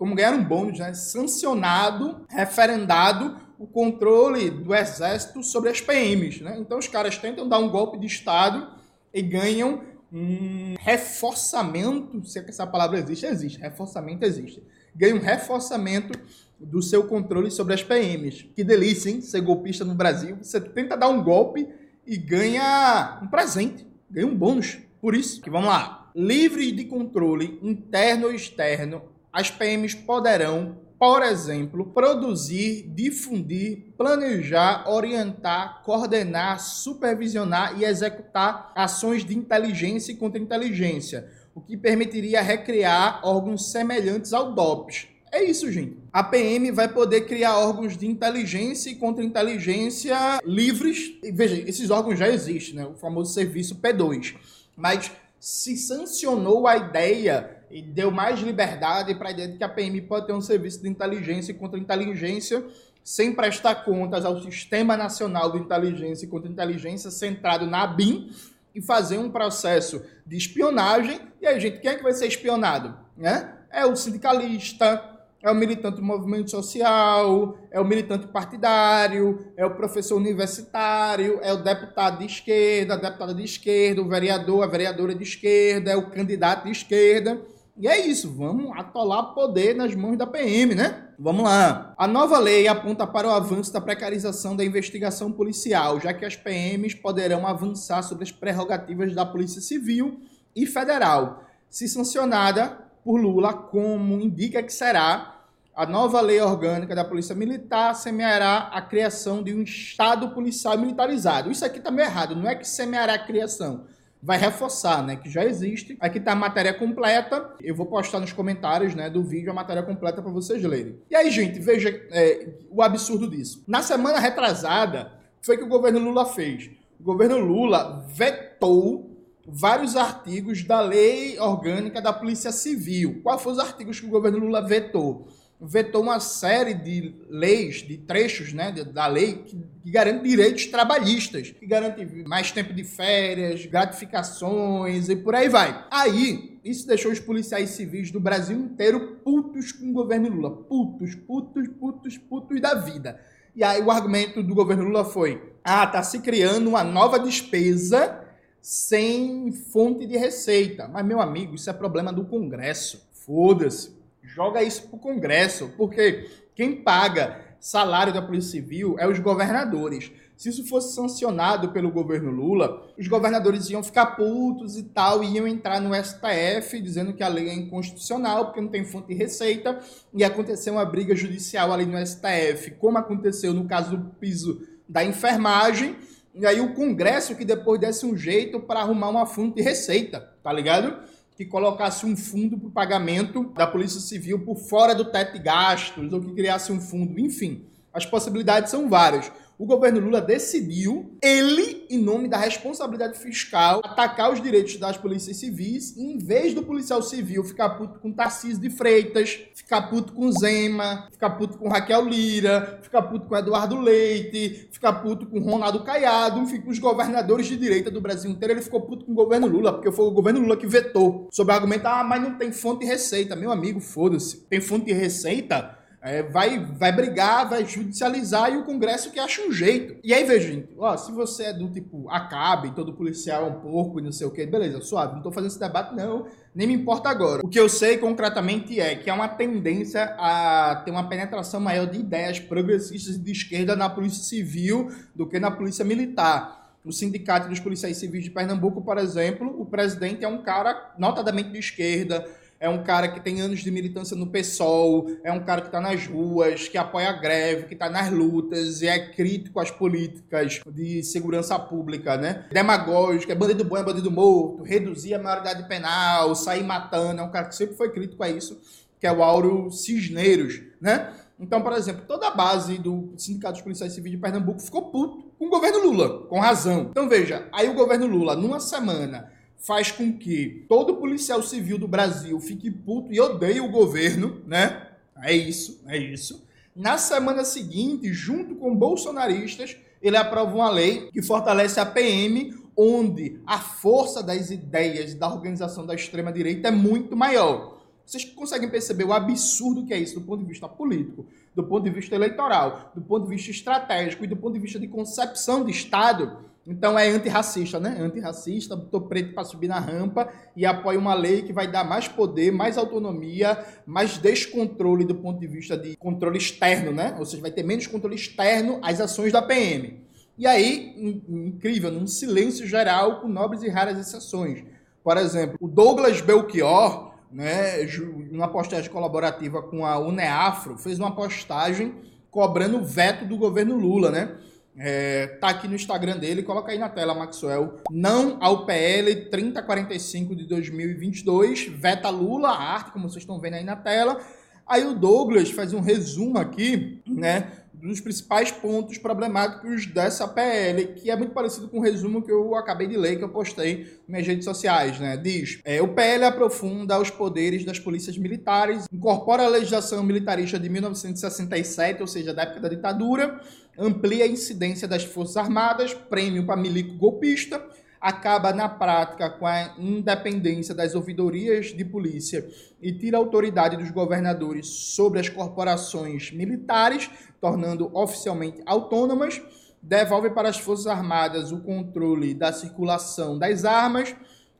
Como 0.00 0.14
ganharam 0.14 0.42
bônus, 0.42 0.78
né? 0.78 0.94
Sancionado, 0.94 2.24
referendado 2.26 3.36
o 3.58 3.66
controle 3.66 4.48
do 4.48 4.74
exército 4.74 5.42
sobre 5.42 5.68
as 5.68 5.82
PMs. 5.82 6.40
Né? 6.40 6.56
Então 6.58 6.78
os 6.78 6.88
caras 6.88 7.18
tentam 7.18 7.46
dar 7.46 7.58
um 7.58 7.68
golpe 7.68 7.98
de 7.98 8.06
Estado 8.06 8.66
e 9.12 9.20
ganham 9.20 9.82
um 10.10 10.74
reforçamento, 10.80 12.26
se 12.26 12.38
é 12.38 12.44
essa 12.48 12.66
palavra 12.66 12.98
existe, 12.98 13.26
existe, 13.26 13.60
reforçamento 13.60 14.24
existe. 14.24 14.62
Ganham 14.96 15.18
um 15.18 15.20
reforçamento 15.20 16.18
do 16.58 16.80
seu 16.80 17.06
controle 17.06 17.50
sobre 17.50 17.74
as 17.74 17.82
PMs. 17.82 18.46
Que 18.56 18.64
delícia, 18.64 19.10
hein? 19.10 19.20
Ser 19.20 19.42
golpista 19.42 19.84
no 19.84 19.94
Brasil. 19.94 20.38
Você 20.40 20.58
tenta 20.62 20.96
dar 20.96 21.10
um 21.10 21.22
golpe 21.22 21.68
e 22.06 22.16
ganha 22.16 23.20
um 23.22 23.28
presente, 23.28 23.86
ganha 24.10 24.26
um 24.26 24.34
bônus. 24.34 24.78
Por 24.98 25.14
isso 25.14 25.42
que 25.42 25.50
vamos 25.50 25.68
lá. 25.68 26.10
Livres 26.16 26.74
de 26.74 26.86
controle 26.86 27.60
interno 27.62 28.28
ou 28.28 28.32
externo, 28.32 29.02
as 29.32 29.50
PMs 29.50 29.94
poderão 29.94 30.76
por 31.00 31.22
exemplo, 31.22 31.86
produzir, 31.86 32.82
difundir, 32.94 33.94
planejar, 33.96 34.84
orientar, 34.86 35.82
coordenar, 35.82 36.60
supervisionar 36.60 37.80
e 37.80 37.86
executar 37.86 38.70
ações 38.76 39.24
de 39.24 39.34
inteligência 39.34 40.12
e 40.12 40.16
contra-inteligência, 40.16 41.26
o 41.54 41.60
que 41.62 41.74
permitiria 41.74 42.42
recriar 42.42 43.22
órgãos 43.24 43.72
semelhantes 43.72 44.34
ao 44.34 44.52
DOPS. 44.52 45.06
É 45.32 45.42
isso, 45.42 45.72
gente. 45.72 45.96
A 46.12 46.22
PM 46.22 46.70
vai 46.70 46.88
poder 46.88 47.22
criar 47.22 47.56
órgãos 47.56 47.96
de 47.96 48.06
inteligência 48.06 48.90
e 48.90 48.96
contra-inteligência 48.96 50.38
livres. 50.44 51.14
Veja, 51.32 51.56
esses 51.66 51.88
órgãos 51.88 52.18
já 52.18 52.28
existem, 52.28 52.74
né? 52.74 52.84
o 52.84 52.94
famoso 52.94 53.32
serviço 53.32 53.76
P2. 53.76 54.34
Mas 54.76 55.10
se 55.38 55.78
sancionou 55.78 56.66
a 56.66 56.76
ideia 56.76 57.59
e 57.70 57.80
deu 57.80 58.10
mais 58.10 58.40
liberdade 58.40 59.14
para 59.14 59.28
a 59.28 59.32
ideia 59.32 59.48
de 59.48 59.56
que 59.56 59.64
a 59.64 59.68
PM 59.68 60.00
pode 60.02 60.26
ter 60.26 60.32
um 60.32 60.40
serviço 60.40 60.82
de 60.82 60.88
inteligência 60.88 61.54
contra-inteligência 61.54 62.64
sem 63.02 63.32
prestar 63.32 63.76
contas 63.76 64.24
ao 64.24 64.40
Sistema 64.42 64.96
Nacional 64.96 65.52
de 65.52 65.58
Inteligência 65.58 66.28
Contra-Inteligência 66.28 67.10
centrado 67.10 67.66
na 67.66 67.86
BIM 67.86 68.30
e 68.74 68.80
fazer 68.80 69.18
um 69.18 69.30
processo 69.30 70.02
de 70.26 70.36
espionagem. 70.36 71.20
E 71.40 71.46
aí, 71.46 71.58
gente, 71.58 71.80
quem 71.80 71.90
é 71.90 71.94
que 71.94 72.02
vai 72.02 72.12
ser 72.12 72.26
espionado? 72.26 72.96
Né? 73.16 73.54
É 73.70 73.86
o 73.86 73.96
sindicalista, 73.96 75.18
é 75.42 75.50
o 75.50 75.54
militante 75.54 75.96
do 75.96 76.02
movimento 76.02 76.50
social, 76.50 77.58
é 77.70 77.80
o 77.80 77.84
militante 77.84 78.26
partidário, 78.26 79.46
é 79.56 79.64
o 79.64 79.74
professor 79.74 80.16
universitário, 80.16 81.40
é 81.42 81.52
o 81.52 81.62
deputado 81.62 82.18
de 82.18 82.26
esquerda, 82.26 82.94
a 82.94 82.96
deputada 82.96 83.34
de 83.34 83.42
esquerda, 83.42 84.02
o 84.02 84.08
vereador, 84.08 84.62
a 84.62 84.66
vereadora 84.66 85.14
de 85.14 85.22
esquerda, 85.22 85.90
é 85.90 85.96
o 85.96 86.10
candidato 86.10 86.64
de 86.64 86.72
esquerda. 86.72 87.40
E 87.80 87.88
é 87.88 87.98
isso, 88.06 88.30
vamos 88.30 88.78
atolar 88.78 89.32
poder 89.32 89.74
nas 89.74 89.94
mãos 89.94 90.18
da 90.18 90.26
PM, 90.26 90.74
né? 90.74 91.08
Vamos 91.18 91.44
lá. 91.44 91.94
A 91.96 92.06
nova 92.06 92.38
lei 92.38 92.68
aponta 92.68 93.06
para 93.06 93.26
o 93.26 93.30
avanço 93.30 93.72
da 93.72 93.80
precarização 93.80 94.54
da 94.54 94.62
investigação 94.62 95.32
policial, 95.32 95.98
já 95.98 96.12
que 96.12 96.26
as 96.26 96.36
PMs 96.36 96.94
poderão 96.94 97.46
avançar 97.46 98.02
sobre 98.02 98.24
as 98.24 98.30
prerrogativas 98.30 99.14
da 99.14 99.24
Polícia 99.24 99.62
Civil 99.62 100.20
e 100.54 100.66
Federal, 100.66 101.42
se 101.70 101.88
sancionada 101.88 102.76
por 103.02 103.18
Lula, 103.18 103.54
como 103.54 104.20
indica 104.20 104.62
que 104.62 104.74
será 104.74 105.40
a 105.74 105.86
nova 105.86 106.20
lei 106.20 106.38
orgânica 106.38 106.94
da 106.94 107.02
Polícia 107.02 107.34
Militar 107.34 107.94
semeará 107.94 108.68
a 108.74 108.82
criação 108.82 109.42
de 109.42 109.54
um 109.54 109.62
Estado 109.62 110.28
policial 110.32 110.76
militarizado. 110.76 111.50
Isso 111.50 111.64
aqui 111.64 111.78
está 111.78 111.90
meio 111.90 112.06
errado, 112.06 112.36
não 112.36 112.46
é 112.46 112.54
que 112.54 112.68
semeará 112.68 113.14
a 113.14 113.18
criação 113.18 113.86
vai 114.22 114.38
reforçar, 114.38 115.04
né, 115.04 115.16
que 115.16 115.30
já 115.30 115.44
existe. 115.44 115.96
Aqui 116.00 116.18
está 116.18 116.32
a 116.32 116.36
matéria 116.36 116.74
completa. 116.74 117.54
Eu 117.60 117.74
vou 117.74 117.86
postar 117.86 118.20
nos 118.20 118.32
comentários, 118.32 118.94
né, 118.94 119.08
do 119.08 119.22
vídeo 119.22 119.50
a 119.50 119.54
matéria 119.54 119.82
completa 119.82 120.20
para 120.20 120.30
vocês 120.30 120.62
lerem. 120.62 120.98
E 121.10 121.16
aí, 121.16 121.30
gente, 121.30 121.58
veja 121.58 121.88
é, 122.10 122.48
o 122.70 122.82
absurdo 122.82 123.28
disso. 123.28 123.64
Na 123.66 123.82
semana 123.82 124.18
retrasada, 124.18 125.12
foi 125.40 125.56
que 125.56 125.64
o 125.64 125.68
governo 125.68 125.98
Lula 125.98 126.26
fez. 126.26 126.70
O 126.98 127.02
governo 127.02 127.38
Lula 127.38 128.04
vetou 128.08 129.10
vários 129.46 129.96
artigos 129.96 130.62
da 130.64 130.80
lei 130.80 131.38
orgânica 131.38 132.00
da 132.00 132.12
Polícia 132.12 132.52
Civil. 132.52 133.20
Quais 133.22 133.42
foram 133.42 133.56
os 133.56 133.62
artigos 133.62 133.98
que 133.98 134.06
o 134.06 134.10
governo 134.10 134.38
Lula 134.38 134.60
vetou? 134.60 135.28
Vetou 135.60 136.02
uma 136.02 136.18
série 136.20 136.72
de 136.72 137.14
leis, 137.28 137.76
de 137.76 137.98
trechos 137.98 138.52
né, 138.52 138.72
da 138.72 139.06
lei 139.06 139.42
que, 139.44 139.58
que 139.82 139.90
garante 139.90 140.26
direitos 140.26 140.66
trabalhistas, 140.66 141.50
que 141.50 141.66
garante 141.66 142.04
mais 142.26 142.50
tempo 142.50 142.72
de 142.72 142.82
férias, 142.82 143.66
gratificações 143.66 145.08
e 145.08 145.16
por 145.16 145.34
aí 145.34 145.48
vai. 145.48 145.86
Aí, 145.90 146.58
isso 146.64 146.86
deixou 146.86 147.12
os 147.12 147.20
policiais 147.20 147.70
civis 147.70 148.10
do 148.10 148.18
Brasil 148.18 148.58
inteiro 148.58 149.20
putos 149.22 149.70
com 149.72 149.90
o 149.90 149.92
governo 149.92 150.28
Lula. 150.28 150.50
Putos, 150.50 151.14
putos, 151.14 151.68
putos, 151.68 152.16
putos 152.16 152.60
da 152.60 152.74
vida. 152.74 153.20
E 153.54 153.62
aí 153.62 153.82
o 153.82 153.90
argumento 153.90 154.42
do 154.42 154.54
governo 154.54 154.84
Lula 154.84 155.04
foi: 155.04 155.52
ah, 155.62 155.86
tá 155.86 156.02
se 156.02 156.20
criando 156.20 156.68
uma 156.68 156.84
nova 156.84 157.18
despesa 157.18 158.24
sem 158.62 159.52
fonte 159.52 160.06
de 160.06 160.16
receita. 160.16 160.88
Mas, 160.88 161.04
meu 161.04 161.20
amigo, 161.20 161.54
isso 161.54 161.68
é 161.68 161.72
problema 161.72 162.12
do 162.12 162.24
Congresso. 162.24 163.08
Foda-se 163.12 163.99
joga 164.22 164.62
isso 164.62 164.88
para 164.88 164.96
o 164.96 165.00
Congresso, 165.00 165.72
porque 165.76 166.28
quem 166.54 166.82
paga 166.82 167.40
salário 167.60 168.12
da 168.12 168.22
Polícia 168.22 168.52
Civil 168.52 168.96
é 168.98 169.06
os 169.06 169.18
governadores. 169.18 170.10
Se 170.36 170.48
isso 170.48 170.66
fosse 170.66 170.94
sancionado 170.94 171.70
pelo 171.70 171.90
governo 171.90 172.30
Lula, 172.30 172.90
os 172.98 173.06
governadores 173.06 173.68
iam 173.68 173.82
ficar 173.82 174.06
putos 174.16 174.78
e 174.78 174.84
tal, 174.84 175.22
iam 175.22 175.46
entrar 175.46 175.80
no 175.80 175.94
STF 175.94 176.80
dizendo 176.80 177.12
que 177.12 177.22
a 177.22 177.28
lei 177.28 177.50
é 177.50 177.54
inconstitucional 177.54 178.46
porque 178.46 178.60
não 178.62 178.68
tem 178.68 178.82
fonte 178.82 179.08
de 179.08 179.14
receita, 179.14 179.78
e 180.14 180.24
acontecer 180.24 180.70
uma 180.70 180.84
briga 180.86 181.14
judicial 181.14 181.70
ali 181.70 181.84
no 181.84 181.98
STF, 181.98 182.70
como 182.78 182.96
aconteceu 182.96 183.52
no 183.52 183.66
caso 183.66 183.94
do 183.94 184.10
piso 184.14 184.66
da 184.88 185.04
enfermagem, 185.04 185.96
E 186.32 186.46
aí 186.46 186.60
o 186.60 186.74
Congresso 186.74 187.34
que 187.34 187.44
depois 187.44 187.80
desse 187.80 188.06
um 188.06 188.16
jeito 188.16 188.60
para 188.60 188.80
arrumar 188.80 189.08
uma 189.08 189.26
fonte 189.26 189.56
de 189.56 189.62
receita, 189.62 190.20
tá 190.42 190.52
ligado? 190.52 190.96
Que 191.40 191.46
colocasse 191.46 192.04
um 192.04 192.14
fundo 192.14 192.58
para 192.58 192.68
o 192.68 192.70
pagamento 192.70 193.44
da 193.54 193.66
Polícia 193.66 193.98
Civil 193.98 194.40
por 194.40 194.56
fora 194.56 194.94
do 194.94 195.06
teto 195.06 195.32
de 195.32 195.38
gastos, 195.38 196.12
ou 196.12 196.20
que 196.20 196.34
criasse 196.34 196.70
um 196.70 196.78
fundo, 196.78 197.18
enfim. 197.18 197.64
As 197.94 198.04
possibilidades 198.04 198.70
são 198.70 198.90
várias 198.90 199.32
o 199.60 199.66
governo 199.66 200.00
Lula 200.00 200.22
decidiu, 200.22 201.18
ele, 201.22 201.84
em 201.90 201.98
nome 201.98 202.28
da 202.28 202.38
responsabilidade 202.38 203.18
fiscal, 203.18 203.82
atacar 203.84 204.32
os 204.32 204.40
direitos 204.40 204.78
das 204.78 204.96
polícias 204.96 205.36
civis, 205.36 205.94
e 205.98 206.02
em 206.02 206.16
vez 206.16 206.54
do 206.54 206.62
policial 206.62 207.02
civil 207.02 207.44
ficar 207.44 207.68
puto 207.76 207.98
com 207.98 208.10
Tarcísio 208.10 208.58
de 208.58 208.70
Freitas, 208.70 209.38
ficar 209.54 209.82
puto 209.82 210.14
com 210.14 210.32
Zema, 210.32 211.08
ficar 211.12 211.28
puto 211.36 211.58
com 211.58 211.68
Raquel 211.68 212.06
Lira, 212.06 212.80
ficar 212.80 213.02
puto 213.02 213.26
com 213.26 213.36
Eduardo 213.36 213.78
Leite, 213.78 214.70
ficar 214.72 214.94
puto 214.94 215.26
com 215.26 215.38
Ronaldo 215.40 215.84
Caiado, 215.84 216.40
enfim, 216.40 216.62
com 216.62 216.70
os 216.70 216.78
governadores 216.78 217.46
de 217.46 217.58
direita 217.58 217.90
do 217.90 218.00
Brasil 218.00 218.30
inteiro, 218.30 218.54
ele 218.54 218.62
ficou 218.62 218.80
puto 218.80 219.04
com 219.04 219.12
o 219.12 219.14
governo 219.14 219.46
Lula, 219.46 219.74
porque 219.74 219.92
foi 219.92 220.06
o 220.06 220.10
governo 220.10 220.40
Lula 220.40 220.56
que 220.56 220.66
vetou, 220.66 221.28
sob 221.30 221.52
o 221.52 221.54
argumento, 221.54 221.84
ah, 221.84 222.02
mas 222.02 222.22
não 222.22 222.38
tem 222.38 222.50
fonte 222.50 222.80
de 222.80 222.86
receita. 222.86 223.36
Meu 223.36 223.50
amigo, 223.50 223.78
foda-se. 223.78 224.38
Tem 224.48 224.58
fonte 224.58 224.86
de 224.86 224.94
receita? 224.94 225.79
É, 226.02 226.22
vai, 226.22 226.58
vai 226.58 226.92
brigar, 226.92 227.48
vai 227.48 227.64
judicializar 227.64 228.52
e 228.52 228.56
o 228.56 228.64
Congresso 228.64 229.10
que 229.10 229.20
acha 229.20 229.42
um 229.42 229.52
jeito. 229.52 229.96
E 230.02 230.14
aí, 230.14 230.24
veja, 230.24 230.48
gente, 230.48 230.68
ó, 230.78 230.96
se 230.96 231.12
você 231.12 231.44
é 231.44 231.52
do 231.52 231.68
tipo, 231.68 232.08
acabe, 232.08 232.74
todo 232.74 232.94
policial 232.94 233.44
é 233.44 233.50
um 233.50 233.60
porco 233.60 234.00
e 234.00 234.02
não 234.02 234.10
sei 234.10 234.26
o 234.26 234.30
que, 234.30 234.46
beleza, 234.46 234.80
suave, 234.80 235.14
não 235.14 235.22
tô 235.22 235.30
fazendo 235.30 235.50
esse 235.50 235.60
debate, 235.60 235.94
não, 235.94 236.26
nem 236.54 236.66
me 236.66 236.74
importa 236.74 237.10
agora. 237.10 237.42
O 237.44 237.48
que 237.48 237.60
eu 237.60 237.68
sei 237.68 237.98
concretamente 237.98 238.80
é 238.80 238.96
que 238.96 239.10
há 239.10 239.14
uma 239.14 239.28
tendência 239.28 240.04
a 240.18 240.82
ter 240.84 240.90
uma 240.90 241.08
penetração 241.08 241.60
maior 241.60 241.86
de 241.86 241.98
ideias 241.98 242.40
progressistas 242.40 243.22
de 243.22 243.30
esquerda 243.30 243.76
na 243.76 243.90
Polícia 243.90 244.24
Civil 244.24 244.90
do 245.14 245.26
que 245.26 245.38
na 245.38 245.50
Polícia 245.50 245.84
Militar. 245.84 246.60
O 246.82 246.92
Sindicato 246.92 247.46
dos 247.46 247.60
Policiais 247.60 247.98
Civis 247.98 248.24
de 248.24 248.30
Pernambuco, 248.30 248.80
por 248.80 248.96
exemplo, 248.96 249.54
o 249.60 249.66
presidente 249.66 250.24
é 250.24 250.28
um 250.28 250.42
cara 250.42 250.94
notadamente 250.98 251.50
de 251.50 251.58
esquerda, 251.58 252.26
é 252.60 252.68
um 252.68 252.84
cara 252.84 253.08
que 253.08 253.18
tem 253.18 253.40
anos 253.40 253.60
de 253.60 253.70
militância 253.70 254.14
no 254.14 254.26
PSOL, 254.26 255.10
é 255.24 255.32
um 255.32 255.42
cara 255.42 255.62
que 255.62 255.68
está 255.68 255.80
nas 255.80 256.06
ruas, 256.06 256.68
que 256.68 256.76
apoia 256.76 257.08
a 257.08 257.12
greve, 257.12 257.64
que 257.64 257.72
está 257.72 257.88
nas 257.88 258.12
lutas 258.12 258.82
e 258.82 258.86
é 258.86 258.98
crítico 259.12 259.58
às 259.58 259.70
políticas 259.70 260.60
de 260.70 261.02
segurança 261.02 261.58
pública, 261.58 262.18
né? 262.18 262.44
Demagógico, 262.52 263.32
é 263.32 263.34
bandido 263.34 263.64
bom, 263.64 263.78
é 263.78 263.82
bandido 263.82 264.10
morto, 264.10 264.62
reduzir 264.62 265.14
a 265.14 265.18
maioridade 265.18 265.66
penal, 265.66 266.34
sair 266.34 266.62
matando, 266.62 267.22
é 267.22 267.24
um 267.24 267.30
cara 267.30 267.48
que 267.48 267.56
sempre 267.56 267.74
foi 267.74 267.90
crítico 267.90 268.22
a 268.22 268.28
isso, 268.28 268.60
que 269.00 269.06
é 269.06 269.12
o 269.12 269.22
Auro 269.22 269.70
Cisneiros, 269.70 270.60
né? 270.78 271.14
Então, 271.38 271.62
por 271.62 271.72
exemplo, 271.72 272.04
toda 272.06 272.28
a 272.28 272.30
base 272.32 272.76
do 272.76 273.14
Sindicato 273.16 273.54
dos 273.54 273.62
Policiais 273.62 273.94
Civis 273.94 274.10
de 274.12 274.18
Pernambuco 274.18 274.60
ficou 274.60 274.90
puto 274.90 275.32
com 275.38 275.46
o 275.46 275.48
governo 275.48 275.82
Lula, 275.82 276.26
com 276.26 276.38
razão. 276.38 276.88
Então, 276.90 277.08
veja, 277.08 277.48
aí 277.50 277.66
o 277.70 277.72
governo 277.72 278.06
Lula, 278.06 278.36
numa 278.36 278.60
semana, 278.60 279.32
faz 279.60 279.92
com 279.92 280.12
que 280.12 280.64
todo 280.68 280.96
policial 280.96 281.42
civil 281.42 281.78
do 281.78 281.86
Brasil 281.86 282.40
fique 282.40 282.70
puto 282.70 283.12
e 283.12 283.20
odeie 283.20 283.60
o 283.60 283.70
governo, 283.70 284.40
né? 284.46 284.88
É 285.22 285.34
isso, 285.34 285.82
é 285.86 285.98
isso. 285.98 286.46
Na 286.74 286.96
semana 286.96 287.44
seguinte, 287.44 288.12
junto 288.12 288.54
com 288.54 288.74
bolsonaristas, 288.74 289.76
ele 290.00 290.16
aprova 290.16 290.54
uma 290.54 290.70
lei 290.70 291.10
que 291.12 291.20
fortalece 291.20 291.78
a 291.78 291.84
PM, 291.84 292.54
onde 292.74 293.38
a 293.46 293.58
força 293.58 294.22
das 294.22 294.50
ideias 294.50 295.12
da 295.14 295.28
organização 295.28 295.84
da 295.84 295.94
extrema-direita 295.94 296.68
é 296.68 296.70
muito 296.70 297.14
maior. 297.14 297.80
Vocês 298.06 298.24
conseguem 298.24 298.70
perceber 298.70 299.04
o 299.04 299.12
absurdo 299.12 299.84
que 299.84 299.92
é 299.92 299.98
isso 299.98 300.18
do 300.18 300.26
ponto 300.26 300.40
de 300.40 300.48
vista 300.48 300.66
político, 300.66 301.26
do 301.54 301.62
ponto 301.62 301.84
de 301.84 301.90
vista 301.90 302.14
eleitoral, 302.14 302.90
do 302.94 303.02
ponto 303.02 303.24
de 303.24 303.36
vista 303.36 303.50
estratégico 303.50 304.24
e 304.24 304.26
do 304.26 304.36
ponto 304.36 304.54
de 304.54 304.60
vista 304.60 304.80
de 304.80 304.88
concepção 304.88 305.64
de 305.64 305.70
Estado? 305.70 306.49
Então 306.66 306.98
é 306.98 307.08
antirracista, 307.08 307.80
né? 307.80 307.96
Antirracista, 307.98 308.76
botou 308.76 309.00
preto 309.02 309.34
para 309.34 309.44
subir 309.44 309.66
na 309.66 309.80
rampa 309.80 310.28
e 310.54 310.66
apoia 310.66 310.98
uma 310.98 311.14
lei 311.14 311.42
que 311.42 311.52
vai 311.52 311.66
dar 311.66 311.84
mais 311.84 312.06
poder, 312.06 312.52
mais 312.52 312.76
autonomia, 312.76 313.58
mais 313.86 314.18
descontrole 314.18 315.04
do 315.04 315.14
ponto 315.14 315.40
de 315.40 315.46
vista 315.46 315.76
de 315.76 315.96
controle 315.96 316.38
externo, 316.38 316.92
né? 316.92 317.16
Ou 317.18 317.24
seja, 317.24 317.42
vai 317.42 317.50
ter 317.50 317.62
menos 317.62 317.86
controle 317.86 318.14
externo 318.14 318.78
às 318.82 319.00
ações 319.00 319.32
da 319.32 319.40
PM. 319.40 320.04
E 320.36 320.46
aí, 320.46 320.94
incrível, 321.28 321.90
num 321.90 322.06
silêncio 322.06 322.66
geral 322.66 323.20
com 323.20 323.28
nobres 323.28 323.62
e 323.62 323.68
raras 323.68 323.98
exceções. 323.98 324.62
Por 325.02 325.16
exemplo, 325.16 325.56
o 325.60 325.68
Douglas 325.68 326.20
Belchior, 326.20 327.14
né, 327.32 327.84
numa 328.30 328.48
postagem 328.48 328.90
colaborativa 328.90 329.62
com 329.62 329.84
a 329.84 329.98
UNEAFRO, 329.98 330.78
fez 330.78 330.98
uma 330.98 331.14
postagem 331.14 331.94
cobrando 332.30 332.78
o 332.78 332.84
veto 332.84 333.24
do 333.24 333.36
governo 333.36 333.76
Lula, 333.76 334.10
né? 334.10 334.36
É, 334.76 335.26
tá 335.40 335.48
aqui 335.48 335.66
no 335.66 335.74
Instagram 335.74 336.16
dele, 336.16 336.42
coloca 336.42 336.72
aí 336.72 336.78
na 336.78 336.88
tela, 336.88 337.14
Maxwell. 337.14 337.76
Não 337.90 338.38
ao 338.40 338.64
PL 338.64 339.14
3045 339.26 340.34
de 340.34 340.44
2022, 340.44 341.66
veta 341.66 342.08
Lula, 342.08 342.50
a 342.50 342.74
arte, 342.74 342.92
como 342.92 343.08
vocês 343.08 343.22
estão 343.22 343.40
vendo 343.40 343.54
aí 343.54 343.64
na 343.64 343.76
tela. 343.76 344.20
Aí 344.66 344.86
o 344.86 344.94
Douglas 344.94 345.50
faz 345.50 345.72
um 345.72 345.80
resumo 345.80 346.38
aqui, 346.38 347.02
né, 347.06 347.50
dos 347.88 348.00
principais 348.00 348.50
pontos 348.50 348.98
problemáticos 348.98 349.86
dessa 349.86 350.26
PL, 350.28 350.94
que 350.94 351.10
é 351.10 351.16
muito 351.16 351.32
parecido 351.32 351.68
com 351.68 351.78
o 351.78 351.82
resumo 351.82 352.22
que 352.22 352.30
eu 352.30 352.54
acabei 352.54 352.86
de 352.86 352.96
ler, 352.96 353.16
que 353.16 353.24
eu 353.24 353.28
postei 353.28 353.84
nas 354.06 354.08
minhas 354.08 354.26
redes 354.26 354.44
sociais, 354.44 354.98
né? 354.98 355.16
Diz, 355.16 355.60
é, 355.64 355.80
o 355.80 355.88
PL 355.88 356.24
aprofunda 356.24 356.98
os 357.00 357.10
poderes 357.10 357.64
das 357.64 357.78
polícias 357.78 358.16
militares, 358.16 358.86
incorpora 358.92 359.44
a 359.44 359.48
legislação 359.48 360.02
militarista 360.02 360.58
de 360.58 360.68
1967, 360.68 362.00
ou 362.00 362.06
seja, 362.06 362.34
da 362.34 362.42
época 362.42 362.60
da 362.60 362.68
ditadura, 362.68 363.40
amplia 363.78 364.24
a 364.24 364.28
incidência 364.28 364.86
das 364.86 365.04
Forças 365.04 365.36
Armadas, 365.36 365.94
prêmio 365.94 366.44
para 366.44 366.56
milico 366.56 366.94
golpista, 366.96 367.64
acaba 368.00 368.52
na 368.52 368.68
prática 368.68 369.28
com 369.28 369.46
a 369.46 369.74
independência 369.78 370.74
das 370.74 370.94
ouvidorias 370.94 371.66
de 371.66 371.84
polícia 371.84 372.48
e 372.80 372.92
tira 372.92 373.18
a 373.18 373.20
autoridade 373.20 373.76
dos 373.76 373.90
governadores 373.90 374.66
sobre 374.66 375.20
as 375.20 375.28
corporações 375.28 376.32
militares, 376.32 377.10
tornando 377.40 377.90
oficialmente 377.94 378.62
autônomas, 378.64 379.42
devolve 379.82 380.30
para 380.30 380.48
as 380.48 380.58
Forças 380.58 380.86
Armadas 380.86 381.52
o 381.52 381.60
controle 381.60 382.32
da 382.32 382.52
circulação 382.52 383.38
das 383.38 383.64
armas, 383.64 384.14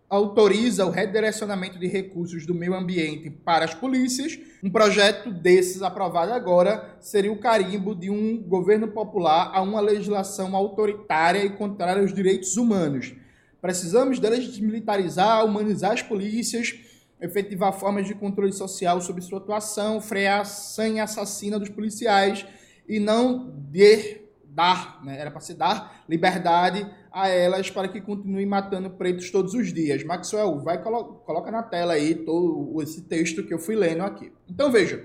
autoriza 0.08 0.84
o 0.84 0.90
redirecionamento 0.90 1.78
de 1.78 1.86
recursos 1.86 2.44
do 2.44 2.52
meio 2.52 2.74
ambiente 2.74 3.30
para 3.30 3.64
as 3.64 3.72
polícias. 3.72 4.36
Um 4.62 4.68
projeto 4.68 5.30
desses 5.30 5.82
aprovado 5.82 6.32
agora 6.32 6.96
seria 7.00 7.32
o 7.32 7.38
carimbo 7.38 7.94
de 7.94 8.10
um 8.10 8.36
governo 8.36 8.88
popular 8.88 9.52
a 9.54 9.62
uma 9.62 9.80
legislação 9.80 10.56
autoritária 10.56 11.44
e 11.44 11.50
contrária 11.50 12.02
aos 12.02 12.12
direitos 12.12 12.56
humanos. 12.56 13.14
Precisamos 13.60 14.18
desmilitarizar, 14.18 15.44
humanizar 15.44 15.92
as 15.92 16.02
polícias, 16.02 16.74
efetivar 17.20 17.72
formas 17.72 18.06
de 18.06 18.14
controle 18.14 18.52
social 18.52 19.00
sobre 19.00 19.22
sua 19.22 19.38
atuação, 19.38 20.00
frear 20.00 20.40
a 20.40 20.44
sanha 20.44 21.04
assassina 21.04 21.58
dos 21.58 21.68
policiais 21.68 22.46
e 22.88 22.98
não 22.98 23.54
de 23.70 24.20
dar, 24.44 25.00
né? 25.04 25.20
era 25.20 25.30
para 25.30 25.40
se 25.40 25.54
dar 25.54 26.04
liberdade 26.08 26.86
a 27.12 27.28
elas 27.28 27.70
para 27.70 27.88
que 27.88 28.00
continuem 28.00 28.46
matando 28.46 28.90
pretos 28.90 29.30
todos 29.30 29.54
os 29.54 29.72
dias. 29.72 30.02
Maxwell, 30.02 30.58
vai 30.60 30.82
colo 30.82 31.20
coloca 31.24 31.50
na 31.50 31.62
tela 31.62 31.92
aí 31.92 32.14
todo 32.14 32.80
esse 32.82 33.02
texto 33.02 33.44
que 33.46 33.54
eu 33.54 33.58
fui 33.58 33.76
lendo 33.76 34.02
aqui. 34.02 34.32
Então 34.48 34.70
veja, 34.70 35.04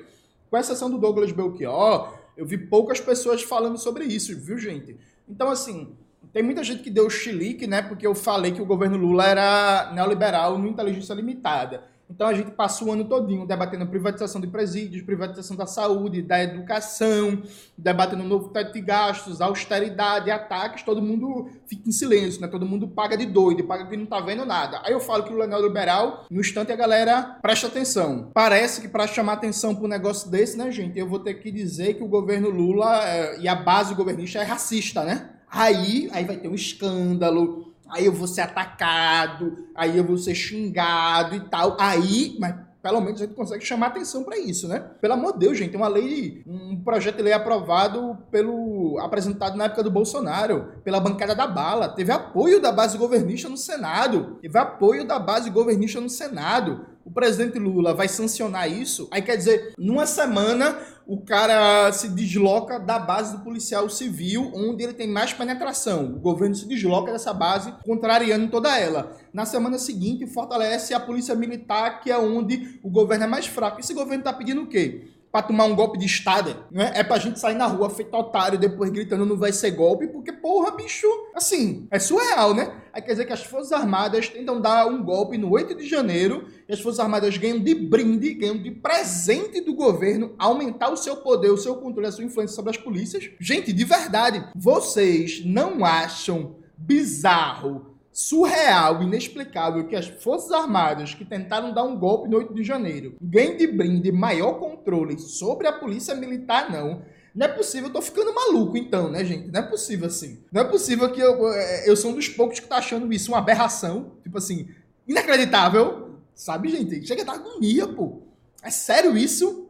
com 0.49 0.57
exceção 0.57 0.89
do 0.89 0.97
Douglas 0.97 1.31
Belchior, 1.31 2.17
eu 2.35 2.45
vi 2.45 2.57
poucas 2.57 2.99
pessoas 2.99 3.43
falando 3.43 3.77
sobre 3.77 4.05
isso, 4.05 4.37
viu 4.39 4.57
gente? 4.57 4.97
Então 5.27 5.49
assim, 5.49 5.95
tem 6.35 6.43
muita 6.43 6.65
gente 6.65 6.83
que 6.83 6.89
deu 6.89 7.09
chilique, 7.09 7.65
né? 7.65 7.81
Porque 7.81 8.05
eu 8.05 8.13
falei 8.13 8.51
que 8.51 8.61
o 8.61 8.65
governo 8.65 8.97
Lula 8.97 9.25
era 9.25 9.89
neoliberal 9.93 10.57
no 10.57 10.67
inteligência 10.67 11.13
limitada. 11.13 11.85
Então 12.09 12.27
a 12.27 12.33
gente 12.33 12.51
passou 12.51 12.89
o 12.89 12.91
ano 12.91 13.05
todinho 13.05 13.47
debatendo 13.47 13.87
privatização 13.87 14.41
de 14.41 14.47
presídios, 14.47 15.01
privatização 15.01 15.55
da 15.55 15.65
saúde, 15.65 16.21
da 16.21 16.43
educação, 16.43 17.41
debatendo 17.77 18.21
novo 18.23 18.49
teto 18.49 18.73
de 18.73 18.81
gastos, 18.81 19.39
austeridade, 19.39 20.29
ataques, 20.29 20.83
todo 20.83 21.01
mundo 21.01 21.47
fica 21.67 21.87
em 21.87 21.91
silêncio, 21.93 22.41
né? 22.41 22.49
Todo 22.49 22.65
mundo 22.65 22.85
paga 22.85 23.15
de 23.15 23.25
doido, 23.25 23.63
paga 23.63 23.87
que 23.87 23.95
não 23.95 24.05
tá 24.05 24.19
vendo 24.19 24.45
nada. 24.45 24.81
Aí 24.83 24.91
eu 24.91 24.99
falo 24.99 25.23
que 25.23 25.29
o 25.29 25.31
Lula 25.31 25.45
é 25.45 25.47
neoliberal, 25.47 26.25
no 26.29 26.41
instante 26.41 26.69
a 26.69 26.75
galera 26.75 27.39
presta 27.41 27.67
atenção. 27.67 28.29
Parece 28.33 28.81
que 28.81 28.89
para 28.89 29.07
chamar 29.07 29.33
atenção 29.33 29.73
para 29.73 29.85
um 29.85 29.87
negócio 29.87 30.29
desse, 30.29 30.57
né, 30.57 30.69
gente, 30.69 30.99
eu 30.99 31.07
vou 31.07 31.19
ter 31.19 31.35
que 31.35 31.49
dizer 31.49 31.93
que 31.93 32.03
o 32.03 32.09
governo 32.09 32.49
Lula 32.49 33.07
é, 33.07 33.39
e 33.39 33.47
a 33.47 33.55
base 33.55 33.95
governista 33.95 34.39
é 34.39 34.43
racista, 34.43 35.05
né? 35.05 35.29
Aí, 35.55 36.09
aí 36.11 36.25
vai 36.25 36.35
ter 36.35 36.49
um 36.49 36.53
escândalo, 36.53 37.73
aí 37.89 38.05
eu 38.05 38.11
vou 38.11 38.27
ser 38.27 38.41
atacado, 38.41 39.69
aí 39.73 39.97
eu 39.97 40.03
vou 40.03 40.17
ser 40.17 40.35
xingado 40.35 41.33
e 41.33 41.39
tal. 41.39 41.77
Aí, 41.79 42.35
mas 42.37 42.55
pelo 42.81 42.99
menos 42.99 43.21
a 43.21 43.25
gente 43.25 43.35
consegue 43.35 43.65
chamar 43.65 43.87
atenção 43.87 44.25
para 44.25 44.37
isso, 44.37 44.67
né? 44.67 44.79
Pelo 44.99 45.13
amor 45.13 45.33
de 45.33 45.39
Deus, 45.39 45.57
gente, 45.57 45.71
tem 45.71 45.79
uma 45.79 45.87
lei, 45.87 46.43
um 46.45 46.75
projeto 46.83 47.15
de 47.15 47.23
lei 47.23 47.31
aprovado 47.33 48.17
pelo 48.29 48.99
apresentado 48.99 49.57
na 49.57 49.63
época 49.63 49.81
do 49.81 49.89
Bolsonaro, 49.89 50.73
pela 50.83 50.99
bancada 50.99 51.33
da 51.33 51.47
bala, 51.47 51.87
teve 51.87 52.11
apoio 52.11 52.61
da 52.61 52.71
base 52.71 52.97
governista 52.97 53.47
no 53.47 53.57
Senado, 53.57 54.37
teve 54.41 54.59
apoio 54.59 55.07
da 55.07 55.17
base 55.17 55.49
governista 55.49 56.01
no 56.01 56.09
Senado 56.09 56.85
o 57.05 57.11
presidente 57.11 57.59
Lula 57.59 57.93
vai 57.93 58.07
sancionar 58.07 58.69
isso, 58.69 59.07
aí 59.11 59.21
quer 59.21 59.37
dizer, 59.37 59.73
numa 59.77 60.07
semana 60.07 60.75
o 61.05 61.21
cara 61.21 61.91
se 61.91 62.09
desloca 62.09 62.79
da 62.79 62.97
base 62.97 63.37
do 63.37 63.43
policial 63.43 63.87
civil, 63.87 64.51
onde 64.55 64.83
ele 64.83 64.93
tem 64.93 65.07
mais 65.07 65.31
penetração. 65.31 66.05
O 66.05 66.19
governo 66.19 66.55
se 66.55 66.67
desloca 66.67 67.11
dessa 67.11 67.31
base, 67.31 67.71
contrariando 67.85 68.49
toda 68.49 68.75
ela. 68.75 69.15
Na 69.31 69.45
semana 69.45 69.77
seguinte, 69.77 70.25
fortalece 70.25 70.95
a 70.95 70.99
polícia 70.99 71.35
militar, 71.35 72.01
que 72.01 72.09
é 72.09 72.17
onde 72.17 72.79
o 72.81 72.89
governo 72.89 73.25
é 73.25 73.27
mais 73.27 73.45
fraco. 73.45 73.79
Esse 73.79 73.93
governo 73.93 74.21
está 74.21 74.33
pedindo 74.33 74.63
o 74.63 74.67
quê? 74.67 75.09
Para 75.35 75.47
tomar 75.47 75.65
um 75.65 75.75
golpe 75.75 75.99
de 75.99 76.05
Estado, 76.05 76.55
né? 76.71 76.93
É 76.95 77.03
pra 77.03 77.17
gente 77.17 77.41
sair 77.41 77.55
na 77.55 77.67
rua 77.67 77.89
feito 77.89 78.15
otário 78.15 78.57
depois 78.57 78.89
gritando 78.89 79.25
não 79.25 79.35
vai 79.35 79.51
ser 79.51 79.71
golpe, 79.71 80.07
porque, 80.07 80.31
porra, 80.31 80.71
bicho, 80.71 81.05
assim, 81.35 81.89
é 81.91 81.99
surreal, 81.99 82.53
né? 82.53 82.73
Aí 82.93 83.01
quer 83.01 83.11
dizer 83.11 83.25
que 83.25 83.33
as 83.33 83.43
Forças 83.43 83.73
Armadas 83.73 84.29
tentam 84.29 84.61
dar 84.61 84.87
um 84.87 85.03
golpe 85.03 85.37
no 85.37 85.51
8 85.51 85.75
de 85.75 85.85
janeiro 85.85 86.47
e 86.69 86.73
as 86.73 86.79
Forças 86.79 87.01
Armadas 87.01 87.35
ganham 87.35 87.59
de 87.59 87.75
brinde, 87.75 88.33
ganham 88.33 88.57
de 88.57 88.71
presente 88.71 89.59
do 89.59 89.73
governo 89.73 90.33
aumentar 90.39 90.89
o 90.89 90.95
seu 90.95 91.17
poder, 91.17 91.49
o 91.49 91.57
seu 91.57 91.75
controle, 91.75 92.07
a 92.07 92.13
sua 92.13 92.23
influência 92.23 92.55
sobre 92.55 92.71
as 92.71 92.77
polícias. 92.77 93.29
Gente, 93.37 93.73
de 93.73 93.83
verdade, 93.83 94.41
vocês 94.55 95.43
não 95.43 95.83
acham 95.83 96.55
bizarro 96.77 97.94
surreal, 98.15 99.03
inexplicável 99.03 99.85
que 99.87 99.95
as 99.95 100.07
Forças 100.07 100.49
Armadas 100.49 101.13
que 101.13 101.25
tentaram 101.25 101.73
dar 101.73 101.83
um 101.83 101.99
golpe 101.99 102.29
no 102.29 102.37
8 102.37 102.53
de 102.53 102.63
janeiro 102.63 103.17
ganhem 103.21 103.57
de 103.57 103.67
brinde 103.67 104.09
maior 104.09 104.53
controle 104.53 105.19
sobre 105.19 105.67
a 105.67 105.73
Polícia 105.73 106.15
Militar, 106.15 106.71
não. 106.71 107.01
Não 107.35 107.45
é 107.45 107.49
possível, 107.49 107.89
eu 107.89 107.93
tô 107.93 108.01
ficando 108.01 108.33
maluco 108.33 108.77
então, 108.77 109.11
né, 109.11 109.25
gente? 109.25 109.51
Não 109.51 109.59
é 109.59 109.63
possível 109.63 110.07
assim. 110.07 110.39
Não 110.49 110.61
é 110.61 110.63
possível 110.63 111.11
que 111.11 111.19
eu, 111.19 111.45
é, 111.51 111.89
eu 111.89 111.97
sou 111.97 112.11
um 112.11 112.15
dos 112.15 112.29
poucos 112.29 112.57
que 112.57 112.67
tá 112.67 112.77
achando 112.77 113.11
isso 113.11 113.33
uma 113.33 113.39
aberração. 113.39 114.13
Tipo 114.23 114.37
assim, 114.37 114.69
inacreditável. 115.05 116.15
Sabe, 116.33 116.69
gente? 116.69 117.05
Chega 117.05 117.23
a 117.23 117.25
dar 117.25 117.33
agonia, 117.33 117.85
pô. 117.85 118.21
É 118.63 118.69
sério 118.69 119.17
isso? 119.17 119.67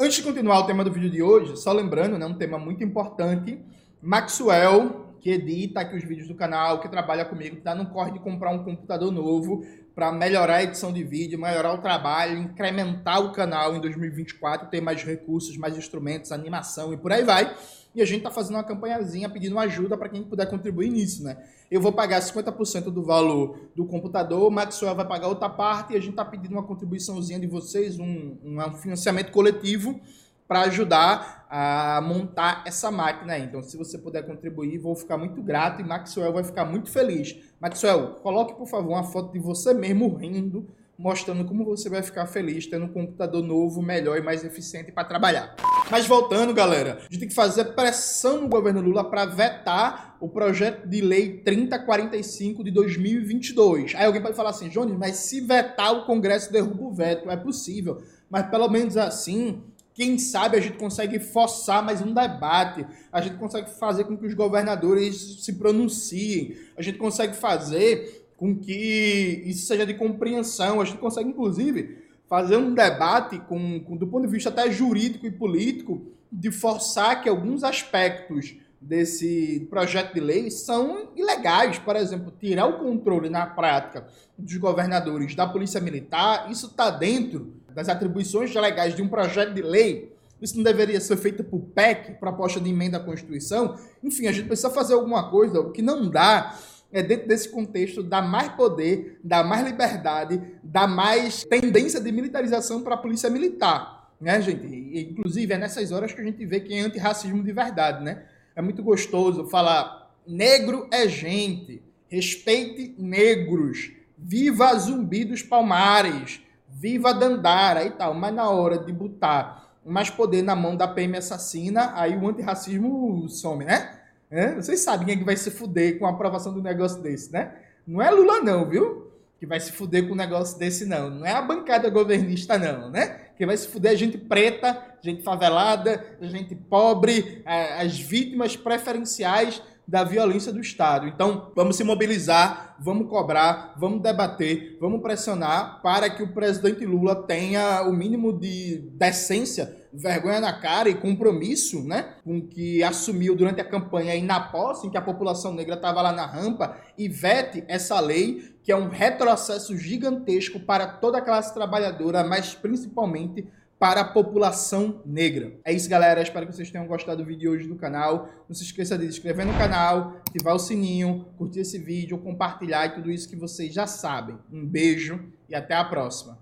Antes 0.00 0.16
de 0.16 0.24
continuar 0.24 0.58
o 0.58 0.66
tema 0.66 0.82
do 0.82 0.90
vídeo 0.90 1.08
de 1.08 1.22
hoje, 1.22 1.56
só 1.56 1.72
lembrando, 1.72 2.18
né, 2.18 2.26
um 2.26 2.34
tema 2.34 2.58
muito 2.58 2.82
importante. 2.82 3.60
Maxwell 4.02 5.05
que 5.26 5.30
edita 5.32 5.80
aqui 5.80 5.96
os 5.96 6.04
vídeos 6.04 6.28
do 6.28 6.36
canal, 6.36 6.78
que 6.80 6.88
trabalha 6.88 7.24
comigo, 7.24 7.56
que 7.56 7.62
tá 7.62 7.74
no 7.74 7.86
corre 7.86 8.12
de 8.12 8.20
comprar 8.20 8.52
um 8.52 8.62
computador 8.62 9.10
novo 9.10 9.66
para 9.92 10.12
melhorar 10.12 10.58
a 10.58 10.62
edição 10.62 10.92
de 10.92 11.02
vídeo, 11.02 11.36
melhorar 11.36 11.74
o 11.74 11.78
trabalho, 11.78 12.38
incrementar 12.38 13.20
o 13.20 13.32
canal 13.32 13.74
em 13.74 13.80
2024, 13.80 14.70
ter 14.70 14.80
mais 14.80 15.02
recursos, 15.02 15.56
mais 15.56 15.76
instrumentos, 15.76 16.30
animação 16.30 16.94
e 16.94 16.96
por 16.96 17.12
aí 17.12 17.24
vai. 17.24 17.56
E 17.92 18.00
a 18.00 18.04
gente 18.04 18.22
tá 18.22 18.30
fazendo 18.30 18.54
uma 18.54 18.62
campanhazinha 18.62 19.28
pedindo 19.28 19.58
ajuda 19.58 19.98
para 19.98 20.08
quem 20.08 20.22
puder 20.22 20.48
contribuir 20.48 20.90
nisso, 20.90 21.24
né? 21.24 21.36
Eu 21.68 21.80
vou 21.80 21.90
pagar 21.90 22.20
50% 22.20 22.84
do 22.84 23.02
valor 23.02 23.58
do 23.74 23.84
computador, 23.84 24.46
o 24.46 24.50
Maxwell 24.52 24.94
vai 24.94 25.08
pagar 25.08 25.26
outra 25.26 25.48
parte 25.48 25.92
e 25.92 25.96
a 25.96 26.00
gente 26.00 26.14
tá 26.14 26.24
pedindo 26.24 26.52
uma 26.52 26.62
contribuiçãozinha 26.62 27.40
de 27.40 27.48
vocês, 27.48 27.98
um, 27.98 28.38
um 28.44 28.74
financiamento 28.74 29.32
coletivo 29.32 30.00
para 30.46 30.60
ajudar 30.62 31.46
a 31.48 32.00
montar 32.00 32.62
essa 32.66 32.90
máquina 32.90 33.38
Então, 33.38 33.62
se 33.62 33.76
você 33.76 33.98
puder 33.98 34.24
contribuir, 34.26 34.78
vou 34.78 34.94
ficar 34.94 35.16
muito 35.16 35.40
grato 35.42 35.80
e 35.80 35.84
Maxwell 35.84 36.32
vai 36.32 36.44
ficar 36.44 36.64
muito 36.64 36.90
feliz. 36.90 37.36
Maxwell, 37.60 38.16
coloque, 38.22 38.54
por 38.54 38.66
favor, 38.66 38.90
uma 38.90 39.04
foto 39.04 39.32
de 39.32 39.38
você 39.38 39.72
mesmo 39.72 40.14
rindo, 40.16 40.68
mostrando 40.98 41.44
como 41.44 41.64
você 41.64 41.88
vai 41.88 42.02
ficar 42.02 42.26
feliz 42.26 42.66
tendo 42.66 42.86
um 42.86 42.92
computador 42.92 43.42
novo, 43.42 43.82
melhor 43.82 44.16
e 44.16 44.22
mais 44.22 44.44
eficiente 44.44 44.90
para 44.90 45.04
trabalhar. 45.04 45.54
Mas 45.90 46.06
voltando, 46.06 46.54
galera, 46.54 46.98
a 46.98 47.02
gente 47.02 47.18
tem 47.18 47.28
que 47.28 47.34
fazer 47.34 47.64
pressão 47.74 48.40
no 48.40 48.48
governo 48.48 48.80
Lula 48.80 49.08
para 49.08 49.26
vetar 49.26 50.16
o 50.20 50.28
projeto 50.28 50.88
de 50.88 51.00
lei 51.00 51.38
3045 51.38 52.64
de 52.64 52.70
2022. 52.70 53.94
Aí 53.94 54.06
alguém 54.06 54.22
pode 54.22 54.34
falar 54.34 54.50
assim, 54.50 54.68
Jones, 54.68 54.96
mas 54.98 55.16
se 55.16 55.40
vetar 55.40 55.92
o 55.92 56.06
Congresso 56.06 56.50
derruba 56.50 56.84
o 56.84 56.92
veto, 56.92 57.30
é 57.30 57.36
possível. 57.36 58.02
Mas 58.28 58.48
pelo 58.50 58.68
menos 58.68 58.96
assim, 58.96 59.62
quem 59.96 60.18
sabe 60.18 60.58
a 60.58 60.60
gente 60.60 60.76
consegue 60.76 61.18
forçar 61.18 61.82
mais 61.82 62.02
um 62.02 62.12
debate, 62.12 62.86
a 63.10 63.18
gente 63.22 63.36
consegue 63.36 63.70
fazer 63.70 64.04
com 64.04 64.14
que 64.14 64.26
os 64.26 64.34
governadores 64.34 65.42
se 65.42 65.54
pronunciem, 65.54 66.54
a 66.76 66.82
gente 66.82 66.98
consegue 66.98 67.34
fazer 67.34 68.28
com 68.36 68.54
que 68.54 69.42
isso 69.46 69.66
seja 69.66 69.86
de 69.86 69.94
compreensão, 69.94 70.82
a 70.82 70.84
gente 70.84 70.98
consegue, 70.98 71.30
inclusive, 71.30 72.04
fazer 72.28 72.58
um 72.58 72.74
debate 72.74 73.38
com, 73.40 73.80
com, 73.80 73.96
do 73.96 74.06
ponto 74.06 74.26
de 74.26 74.32
vista 74.32 74.50
até 74.50 74.70
jurídico 74.70 75.24
e 75.24 75.30
político, 75.30 76.02
de 76.30 76.50
forçar 76.50 77.22
que 77.22 77.28
alguns 77.30 77.64
aspectos 77.64 78.54
desse 78.78 79.66
projeto 79.70 80.12
de 80.12 80.20
lei 80.20 80.50
são 80.50 81.08
ilegais. 81.16 81.78
Por 81.78 81.96
exemplo, 81.96 82.30
tirar 82.38 82.66
o 82.66 82.80
controle 82.80 83.30
na 83.30 83.46
prática 83.46 84.06
dos 84.36 84.58
governadores 84.58 85.34
da 85.34 85.46
Polícia 85.46 85.80
Militar, 85.80 86.50
isso 86.50 86.66
está 86.66 86.90
dentro 86.90 87.55
das 87.76 87.90
atribuições 87.90 88.54
legais 88.54 88.96
de 88.96 89.02
um 89.02 89.08
projeto 89.08 89.52
de 89.52 89.60
lei, 89.60 90.10
isso 90.40 90.56
não 90.56 90.64
deveria 90.64 90.98
ser 90.98 91.18
feito 91.18 91.44
por 91.44 91.60
PEC, 91.60 92.18
proposta 92.18 92.58
de 92.58 92.70
emenda 92.70 92.96
à 92.96 93.00
Constituição? 93.00 93.78
Enfim, 94.02 94.26
a 94.26 94.32
gente 94.32 94.46
precisa 94.46 94.70
fazer 94.70 94.94
alguma 94.94 95.30
coisa. 95.30 95.60
O 95.60 95.70
que 95.70 95.82
não 95.82 96.08
dá 96.08 96.58
é 96.90 97.02
dentro 97.02 97.28
desse 97.28 97.50
contexto 97.50 98.02
dar 98.02 98.22
mais 98.22 98.48
poder, 98.48 99.20
dar 99.22 99.44
mais 99.44 99.66
liberdade, 99.66 100.40
dar 100.62 100.86
mais 100.86 101.44
tendência 101.44 102.00
de 102.00 102.10
militarização 102.10 102.82
para 102.82 102.94
a 102.94 102.98
polícia 102.98 103.28
militar, 103.28 104.10
né, 104.18 104.40
gente? 104.40 104.66
E, 104.66 105.10
inclusive, 105.10 105.52
é 105.52 105.58
nessas 105.58 105.92
horas 105.92 106.14
que 106.14 106.20
a 106.22 106.24
gente 106.24 106.46
vê 106.46 106.60
quem 106.60 106.80
é 106.80 106.82
antirracismo 106.82 107.44
de 107.44 107.52
verdade, 107.52 108.02
né? 108.02 108.24
É 108.54 108.62
muito 108.62 108.82
gostoso 108.82 109.44
falar 109.48 110.14
negro 110.26 110.88
é 110.90 111.06
gente, 111.06 111.82
respeite 112.08 112.94
negros, 112.98 113.92
viva 114.16 114.74
Zumbi 114.78 115.26
dos 115.26 115.42
Palmares, 115.42 116.40
viva 116.78 117.14
Dandara 117.14 117.84
e 117.84 117.90
tal, 117.90 118.12
mas 118.12 118.34
na 118.34 118.50
hora 118.50 118.78
de 118.78 118.92
botar 118.92 119.66
mais 119.84 120.10
poder 120.10 120.42
na 120.42 120.54
mão 120.54 120.76
da 120.76 120.86
PM 120.86 121.16
assassina, 121.16 121.92
aí 121.94 122.16
o 122.16 122.28
antirracismo 122.28 123.26
some, 123.28 123.64
né? 123.64 123.98
É? 124.30 124.54
Vocês 124.54 124.80
sabem 124.80 125.06
quem 125.06 125.14
é 125.14 125.18
que 125.18 125.24
vai 125.24 125.36
se 125.36 125.50
fuder 125.50 125.98
com 125.98 126.06
a 126.06 126.10
aprovação 126.10 126.52
do 126.52 126.62
negócio 126.62 127.00
desse, 127.00 127.32
né? 127.32 127.54
Não 127.86 128.02
é 128.02 128.10
Lula 128.10 128.40
não, 128.40 128.68
viu? 128.68 129.10
Que 129.38 129.46
vai 129.46 129.60
se 129.60 129.72
fuder 129.72 130.06
com 130.06 130.12
um 130.12 130.16
negócio 130.16 130.58
desse 130.58 130.84
não. 130.84 131.08
Não 131.08 131.24
é 131.24 131.32
a 131.32 131.40
bancada 131.40 131.88
governista 131.88 132.58
não, 132.58 132.90
né? 132.90 133.20
Que 133.38 133.46
vai 133.46 133.56
se 133.56 133.68
fuder 133.68 133.92
é 133.92 133.96
gente 133.96 134.18
preta, 134.18 134.82
gente 135.00 135.22
favelada, 135.22 136.04
gente 136.20 136.54
pobre, 136.54 137.42
as 137.46 137.98
vítimas 137.98 138.56
preferenciais 138.56 139.62
da 139.86 140.02
violência 140.02 140.52
do 140.52 140.60
Estado. 140.60 141.06
Então, 141.06 141.52
vamos 141.54 141.76
se 141.76 141.84
mobilizar, 141.84 142.74
vamos 142.80 143.08
cobrar, 143.08 143.74
vamos 143.76 144.02
debater, 144.02 144.76
vamos 144.80 145.00
pressionar 145.00 145.80
para 145.80 146.10
que 146.10 146.22
o 146.22 146.32
presidente 146.32 146.84
Lula 146.84 147.14
tenha 147.14 147.82
o 147.82 147.92
mínimo 147.92 148.32
de 148.32 148.78
decência, 148.94 149.76
vergonha 149.92 150.40
na 150.40 150.52
cara 150.60 150.88
e 150.88 150.94
compromisso, 150.94 151.84
né, 151.84 152.16
com 152.24 152.40
que 152.40 152.82
assumiu 152.82 153.36
durante 153.36 153.60
a 153.60 153.64
campanha 153.64 154.14
e 154.16 154.22
na 154.22 154.40
posse, 154.40 154.86
em 154.86 154.90
que 154.90 154.98
a 154.98 155.02
população 155.02 155.54
negra 155.54 155.76
estava 155.76 156.02
lá 156.02 156.12
na 156.12 156.26
rampa, 156.26 156.76
e 156.98 157.08
vete 157.08 157.64
essa 157.68 158.00
lei, 158.00 158.56
que 158.62 158.72
é 158.72 158.76
um 158.76 158.88
retrocesso 158.88 159.76
gigantesco 159.76 160.58
para 160.58 160.86
toda 160.86 161.18
a 161.18 161.22
classe 161.22 161.54
trabalhadora, 161.54 162.24
mas 162.24 162.54
principalmente 162.54 163.46
para 163.78 164.00
a 164.00 164.04
população 164.04 165.02
negra. 165.04 165.52
É 165.64 165.72
isso, 165.72 165.88
galera. 165.88 166.22
Espero 166.22 166.46
que 166.46 166.54
vocês 166.54 166.70
tenham 166.70 166.86
gostado 166.86 167.22
do 167.22 167.26
vídeo 167.26 167.50
hoje 167.50 167.68
do 167.68 167.76
canal. 167.76 168.28
Não 168.48 168.54
se 168.54 168.62
esqueça 168.62 168.96
de 168.96 169.04
se 169.04 169.10
inscrever 169.10 169.44
no 169.44 169.56
canal, 169.58 170.16
ativar 170.28 170.54
o 170.54 170.58
sininho, 170.58 171.26
curtir 171.36 171.60
esse 171.60 171.78
vídeo, 171.78 172.18
compartilhar 172.18 172.86
e 172.86 172.94
tudo 172.94 173.10
isso 173.10 173.28
que 173.28 173.36
vocês 173.36 173.72
já 173.72 173.86
sabem. 173.86 174.38
Um 174.50 174.66
beijo 174.66 175.20
e 175.48 175.54
até 175.54 175.74
a 175.74 175.84
próxima. 175.84 176.34